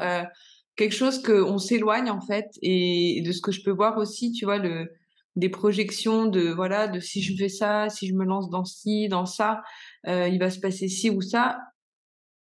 quelque 0.80 0.94
chose 0.94 1.22
qu'on 1.22 1.58
s'éloigne 1.58 2.10
en 2.10 2.20
fait, 2.20 2.50
et 2.62 3.22
de 3.24 3.32
ce 3.32 3.40
que 3.40 3.52
je 3.52 3.62
peux 3.62 3.70
voir 3.70 3.98
aussi, 3.98 4.32
tu 4.32 4.46
vois, 4.46 4.58
le, 4.58 4.90
des 5.36 5.50
projections 5.50 6.26
de 6.26 6.48
voilà, 6.50 6.88
de 6.88 7.00
si 7.00 7.22
je 7.22 7.36
fais 7.36 7.48
ça, 7.48 7.88
si 7.90 8.08
je 8.08 8.14
me 8.14 8.24
lance 8.24 8.50
dans 8.50 8.64
ci, 8.64 9.08
dans 9.08 9.26
ça, 9.26 9.62
il 10.06 10.38
va 10.38 10.50
se 10.50 10.58
passer 10.58 10.88
ci 10.88 11.10
ou 11.10 11.20
ça 11.20 11.58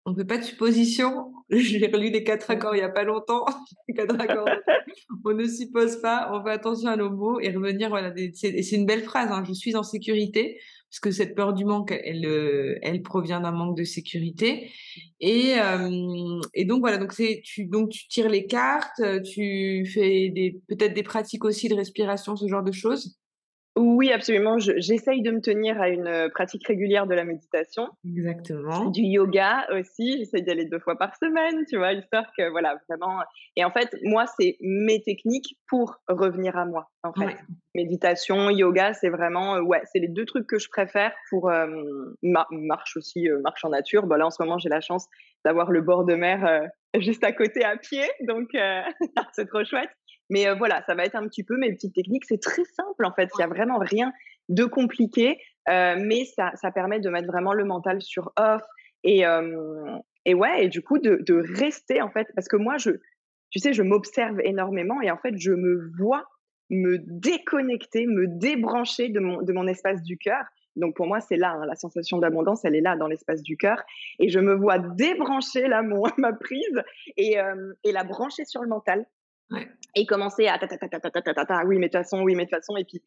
on 0.05 0.11
ne 0.11 0.17
fait 0.17 0.25
pas 0.25 0.39
de 0.39 0.43
supposition. 0.43 1.33
J'ai 1.51 1.87
relu 1.87 2.11
les 2.11 2.25
quatre 2.25 2.51
accords 2.51 2.75
il 2.75 2.79
n'y 2.79 2.85
a 2.85 2.89
pas 2.89 3.05
longtemps. 3.05 3.45
quatre 3.97 4.21
accords. 4.21 4.49
on 5.25 5.35
ne 5.35 5.47
suppose 5.47 6.01
pas. 6.01 6.31
On 6.33 6.43
fait 6.43 6.51
attention 6.51 6.89
à 6.89 6.97
nos 6.97 7.11
mots 7.11 7.41
et 7.41 7.51
revenir. 7.51 7.89
Voilà, 7.89 8.13
c'est 8.35 8.73
une 8.73 8.87
belle 8.87 9.05
phrase. 9.05 9.31
Hein. 9.31 9.45
Je 9.47 9.53
suis 9.53 9.77
en 9.77 9.83
sécurité 9.83 10.59
parce 10.93 11.01
que 11.01 11.11
cette 11.11 11.35
peur 11.35 11.55
du 11.55 11.65
manque, 11.65 11.99
elle, 12.05 12.27
euh, 12.27 12.79
elle 12.83 13.01
provient 13.01 13.41
d'un 13.41 13.51
manque 13.51 13.79
de 13.79 13.83
sécurité. 13.83 14.71
Et, 15.21 15.55
euh, 15.59 16.39
et 16.53 16.67
donc 16.67 16.81
voilà. 16.81 16.99
Donc 16.99 17.15
c'est 17.15 17.41
tu 17.43 17.65
donc 17.65 17.89
tu 17.89 18.09
tires 18.09 18.29
les 18.29 18.47
cartes. 18.47 19.01
Tu 19.25 19.87
fais 19.87 20.31
peut-être 20.69 20.93
des 20.93 21.03
pratiques 21.03 21.47
aussi 21.47 21.71
de 21.71 21.75
respiration, 21.75 22.37
ce 22.37 22.47
genre 22.47 22.63
de 22.63 22.73
choses. 22.73 23.17
Oui, 23.75 24.13
absolument. 24.13 24.59
J'essaye 24.59 25.23
de 25.23 25.31
me 25.31 25.41
tenir 25.41 25.81
à 25.81 25.89
une 25.89 26.07
euh, 26.07 26.29
pratique 26.29 26.67
régulière 26.67 27.07
de 27.07 27.15
la 27.15 27.25
méditation. 27.25 27.89
Exactement. 28.05 28.91
Du 28.91 29.01
yoga 29.01 29.67
aussi. 29.73 30.19
J'essaye 30.19 30.43
d'y 30.43 30.51
aller 30.51 30.67
deux 30.67 30.79
fois 30.79 30.99
par 30.99 31.17
semaine, 31.17 31.65
tu 31.71 31.79
vois, 31.79 31.95
histoire 31.95 32.27
que, 32.37 32.51
voilà, 32.51 32.77
vraiment. 32.87 33.21
Et 33.57 33.65
en 33.65 33.71
fait, 33.71 33.97
moi, 34.03 34.27
c'est 34.39 34.59
mes 34.61 35.03
techniques 35.03 35.57
pour 35.69 35.97
revenir 36.07 36.59
à 36.59 36.67
moi, 36.67 36.91
en 37.03 37.15
fait. 37.15 37.35
Méditation, 37.75 38.51
yoga, 38.51 38.93
c'est 38.93 39.09
vraiment, 39.09 39.57
euh, 39.57 39.63
ouais, 39.63 39.81
c'est 39.91 40.01
les 40.01 40.09
deux 40.09 40.27
trucs 40.27 40.47
que 40.47 40.59
je 40.59 40.69
préfère 40.69 41.15
pour 41.31 41.49
euh, 41.49 41.67
marche 42.23 42.99
aussi, 42.99 43.27
marche 43.43 43.65
en 43.65 43.71
nature. 43.71 44.07
Bon, 44.07 44.17
là, 44.17 44.27
en 44.27 44.31
ce 44.31 44.43
moment, 44.43 44.59
j'ai 44.59 44.69
la 44.69 44.83
chance 44.83 45.07
d'avoir 45.47 45.71
le 45.71 45.81
bord 45.81 46.05
de 46.05 46.15
mer 46.15 46.69
juste 46.99 47.25
à 47.25 47.33
côté 47.33 47.65
à 47.65 47.79
pied, 47.79 48.05
donc 48.29 48.51
c'est 49.33 49.49
trop 49.49 49.65
chouette. 49.65 49.89
Mais 50.33 50.49
euh, 50.49 50.55
voilà, 50.55 50.83
ça 50.87 50.95
va 50.95 51.05
être 51.05 51.15
un 51.15 51.29
petit 51.29 51.45
peu 51.45 51.59
mes 51.59 51.71
petites 51.75 51.95
techniques. 51.95 52.25
C'est 52.25 52.41
très 52.41 52.65
simple 52.65 53.05
en 53.05 53.13
fait. 53.13 53.29
Il 53.35 53.39
n'y 53.39 53.45
a 53.45 53.49
vraiment 53.49 53.79
rien 53.79 54.15
de 54.49 54.65
compliqué, 54.65 55.39
euh, 55.69 55.97
mais 56.01 56.25
ça, 56.25 56.53
ça, 56.55 56.71
permet 56.71 57.01
de 57.01 57.11
mettre 57.11 57.27
vraiment 57.27 57.53
le 57.53 57.65
mental 57.65 58.01
sur 58.01 58.33
off 58.37 58.63
et, 59.05 59.27
euh, 59.27 59.99
et 60.25 60.33
ouais, 60.33 60.65
et 60.65 60.69
du 60.69 60.81
coup 60.81 60.99
de, 60.99 61.19
de, 61.21 61.35
rester 61.59 62.01
en 62.01 62.11
fait, 62.11 62.29
parce 62.35 62.49
que 62.49 62.57
moi, 62.57 62.79
je, 62.79 62.93
tu 63.51 63.59
sais, 63.59 63.75
je 63.75 63.83
m'observe 63.83 64.41
énormément 64.43 65.03
et 65.03 65.11
en 65.11 65.19
fait, 65.19 65.37
je 65.37 65.53
me 65.53 65.91
vois 65.99 66.25
me 66.71 66.97
déconnecter, 66.99 68.07
me 68.07 68.27
débrancher 68.27 69.11
de 69.11 69.21
mon, 69.21 69.43
de 69.43 69.53
mon 69.53 69.67
espace 69.67 70.03
du 70.03 70.17
cœur. 70.17 70.45
Donc 70.77 70.97
pour 70.97 71.07
moi, 71.07 71.21
c'est 71.21 71.37
là, 71.37 71.53
hein, 71.53 71.67
la 71.67 71.75
sensation 71.75 72.17
d'abondance, 72.17 72.65
elle 72.65 72.75
est 72.75 72.81
là 72.81 72.97
dans 72.97 73.07
l'espace 73.07 73.43
du 73.43 73.59
cœur. 73.59 73.83
Et 74.19 74.31
je 74.31 74.41
me 74.41 74.55
vois 74.55 74.79
débrancher 74.79 75.69
là 75.69 75.83
mon, 75.83 76.05
ma 76.17 76.33
prise 76.33 76.83
et, 77.19 77.37
et 77.85 77.93
la 77.93 78.05
brancher 78.05 78.47
sur 78.47 78.63
le 78.63 78.69
mental. 78.69 79.05
Et 79.95 80.07
commencer 80.07 80.47
à 80.47 80.59
ta, 80.59 80.67
ta, 80.67 80.79
ta, 80.79 80.89
ta, 80.89 80.99
ta, 80.99 81.11
ta, 81.11 81.35
ta, 81.35 81.45
ta, 81.45 81.65
oui, 81.67 81.77
mais 81.79 81.89
de 81.89 81.93
toute 81.93 82.03
façon, 82.03 82.23
oui, 82.23 82.35
mais 82.35 82.45
de 82.45 82.51
toute 82.51 82.59
façon. 82.59 82.77
Et 82.77 82.85
puis, 82.85 83.03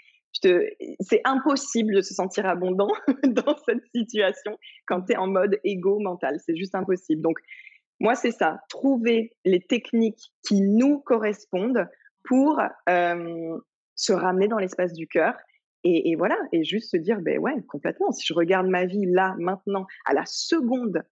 c'est 1.00 1.22
impossible 1.24 1.96
de 1.96 2.02
se 2.02 2.14
sentir 2.14 2.46
abondant 2.46 2.92
dans 3.24 3.56
cette 3.68 3.84
situation 3.94 4.58
quand 4.86 5.02
tu 5.02 5.14
es 5.14 5.18
en 5.18 5.28
mode 5.28 5.60
égo 5.64 6.00
mental. 6.00 6.40
C'est 6.46 6.56
juste 6.56 6.76
impossible. 6.76 7.22
Donc, 7.22 7.40
moi, 8.00 8.14
c'est 8.16 8.32
ça. 8.32 8.60
Trouver 8.70 9.32
les 9.46 9.62
techniques 9.62 10.32
qui 10.48 10.62
nous 10.62 11.00
correspondent 11.00 11.88
pour 12.24 12.60
euh, 12.90 13.58
se 13.96 14.14
ramener 14.14 14.48
dans 14.48 14.60
l'espace 14.60 14.94
du 14.94 15.08
cœur. 15.08 15.36
Et, 15.84 16.12
et, 16.12 16.16
voilà, 16.16 16.38
et 16.52 16.64
juste 16.64 16.92
se 16.92 16.98
dire, 16.98 17.20
ben 17.22 17.40
ouais, 17.40 17.56
complètement. 17.68 18.12
Si 18.12 18.26
je 18.26 18.34
regarde 18.34 18.68
ma 18.68 18.86
vie 18.86 19.06
là, 19.06 19.36
maintenant, 19.38 19.86
à 20.06 20.14
la 20.14 20.26
seconde 20.26 21.04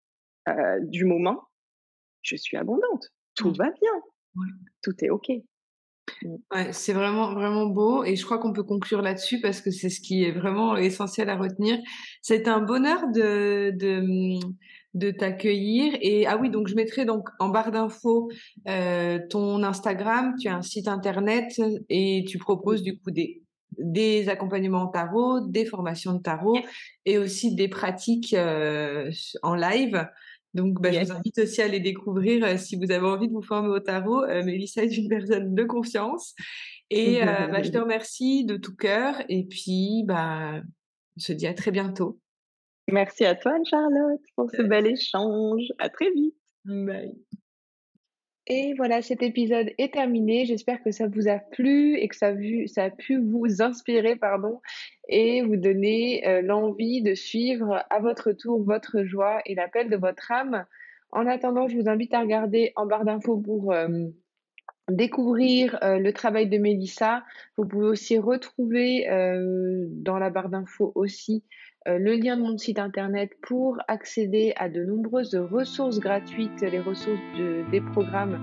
euh, 0.50 0.80
du 0.82 1.06
moment, 1.06 1.48
je 2.22 2.36
suis 2.36 2.58
abondante. 2.58 3.12
Tout 3.36 3.50
mmh. 3.50 3.58
va 3.58 3.70
bien 3.70 4.02
tout 4.82 4.94
est 5.04 5.10
OK. 5.10 5.30
Mmh. 6.22 6.36
Ouais, 6.54 6.74
c'est 6.74 6.94
vraiment, 6.94 7.34
vraiment 7.34 7.66
beau 7.66 8.04
et 8.04 8.16
je 8.16 8.26
crois 8.26 8.38
qu'on 8.38 8.54
peut 8.54 8.64
conclure 8.64 9.02
là-dessus 9.02 9.40
parce 9.40 9.62
que 9.62 9.72
c'est 9.72 9.90
ce 9.90 10.02
qui 10.02 10.24
est 10.24 10.32
vraiment 10.32 10.76
essentiel 10.76 11.30
à 11.30 11.38
retenir. 11.38 11.80
C'est 12.22 12.48
un 12.48 12.60
bonheur 12.60 13.08
de, 13.14 13.72
de, 13.76 14.02
mmh, 14.02 14.54
de 14.96 15.12
t'accueillir 15.12 15.94
et 16.02 16.28
ah 16.28 16.38
oui, 16.38 16.50
donc 16.50 16.68
je 16.68 16.76
mettrai 16.76 17.06
donc 17.06 17.30
en 17.40 17.50
barre 17.50 17.72
d'infos 17.72 18.30
euh, 18.68 19.20
ton 19.30 19.64
Instagram, 19.64 20.36
tu 20.40 20.48
as 20.50 20.56
un 20.56 20.62
site 20.62 20.88
internet 20.88 21.60
et 21.90 22.26
tu 22.28 22.38
proposes 22.38 22.84
du 22.84 23.00
coup 23.00 23.12
des, 23.12 23.42
des 23.78 24.30
accompagnements 24.30 24.88
tarot, 24.88 25.48
des 25.48 25.66
formations 25.66 26.14
de 26.14 26.22
tarot 26.22 26.60
et 27.06 27.18
aussi 27.18 27.56
des 27.56 27.68
pratiques 27.68 28.34
euh, 28.34 29.10
en 29.42 29.56
live. 29.56 30.08
Donc, 30.54 30.82
bah, 30.82 30.92
je 30.92 31.00
vous 31.00 31.12
invite 31.12 31.40
aussi 31.40 31.62
à 31.62 31.68
les 31.68 31.80
découvrir 31.80 32.46
euh, 32.46 32.58
si 32.58 32.76
vous 32.76 32.92
avez 32.92 33.06
envie 33.06 33.28
de 33.28 33.34
vous 33.34 33.42
former 33.42 33.70
au 33.70 33.80
tarot. 33.80 34.24
Euh, 34.24 34.44
Mélissa 34.44 34.84
est 34.84 34.98
une 34.98 35.10
personne 35.10 35.56
de 35.56 35.64
confiance. 35.64 36.36
Et 36.90 37.24
euh, 37.24 37.48
bah, 37.48 37.64
je 37.64 37.72
te 37.72 37.78
remercie 37.78 38.46
de 38.46 38.58
tout 38.58 38.76
cœur. 38.76 39.16
Et 39.30 39.46
puis, 39.46 40.04
bah, 40.06 40.62
on 41.18 41.20
se 41.20 41.34
dit 41.34 41.48
à 41.48 41.54
très 41.54 41.72
bientôt. 41.72 42.20
Merci 42.92 43.26
à 43.26 43.34
toi, 43.34 43.54
Charlotte, 43.68 44.22
pour 44.36 44.52
ce 44.52 44.62
bel 44.62 44.86
échange. 44.86 45.64
À 45.80 45.90
très 45.90 46.12
vite. 46.12 46.36
Bye. 46.66 47.14
Et 48.48 48.74
voilà, 48.76 49.02
cet 49.02 49.24
épisode 49.24 49.72
est 49.78 49.94
terminé. 49.94 50.46
J'espère 50.46 50.84
que 50.84 50.92
ça 50.92 51.08
vous 51.08 51.30
a 51.30 51.40
plu 51.40 51.96
et 51.98 52.10
que 52.10 52.16
ça 52.16 52.28
a, 52.28 52.90
pu 52.90 53.18
vous 53.18 53.62
inspirer 53.62 54.18
pardon, 54.18 54.60
et 55.08 55.42
vous 55.42 55.56
donner 55.56 56.28
euh, 56.28 56.42
l'envie 56.42 57.02
de 57.02 57.14
suivre 57.16 57.86
à 57.90 58.00
votre 58.00 58.34
tour 58.34 58.62
votre 58.62 59.04
joie 59.04 59.42
et 59.46 59.56
l'appel 59.56 59.90
de 59.90 59.96
votre 59.96 60.30
âme. 60.32 60.66
En 61.12 61.26
attendant, 61.26 61.70
je 61.70 61.78
vous 61.78 61.88
invite 61.88 62.14
à 62.14 62.20
regarder 62.20 62.74
en 62.76 62.86
barre 62.86 63.06
d'infos 63.06 63.38
pour 63.38 63.72
euh, 63.72 64.08
découvrir 64.92 65.80
euh, 65.82 65.98
le 66.00 66.12
travail 66.12 66.50
de 66.50 66.58
Mélissa. 66.58 67.24
Vous 67.56 67.66
pouvez 67.66 67.88
aussi 67.88 68.18
retrouver 68.18 69.06
dans 69.08 70.18
la 70.18 70.30
barre 70.30 70.50
d'infos 70.50 70.92
aussi 70.96 71.46
le 71.86 72.16
lien 72.16 72.38
de 72.38 72.42
mon 72.42 72.58
site 72.58 72.80
internet 72.80 73.32
pour 73.42 73.78
accéder 73.88 74.54
à 74.58 74.70
de 74.70 74.84
nombreuses 74.84 75.36
ressources 75.36 76.00
gratuites, 76.00 76.62
les 76.62 76.80
ressources 76.80 77.20
des 77.72 77.82
programmes 77.82 78.40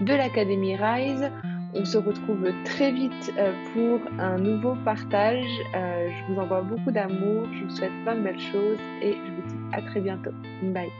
de 0.00 0.14
l'Académie 0.14 0.76
Rise. 0.76 1.30
On 1.74 1.84
se 1.84 1.98
retrouve 1.98 2.52
très 2.64 2.92
vite 2.92 3.32
euh, 3.36 3.52
pour 3.72 4.00
un 4.20 4.38
nouveau 4.38 4.76
partage. 4.84 5.44
Euh, 5.74 6.08
je 6.08 6.32
vous 6.32 6.40
envoie 6.40 6.62
beaucoup 6.62 6.92
d'amour, 6.92 7.48
je 7.52 7.64
vous 7.64 7.70
souhaite 7.70 7.92
plein 8.04 8.14
de 8.14 8.22
belles 8.22 8.40
choses 8.40 8.78
et 9.02 9.12
je 9.12 9.32
vous 9.32 9.48
dis 9.48 9.76
à 9.76 9.82
très 9.82 10.00
bientôt. 10.00 10.30
Bye. 10.62 10.90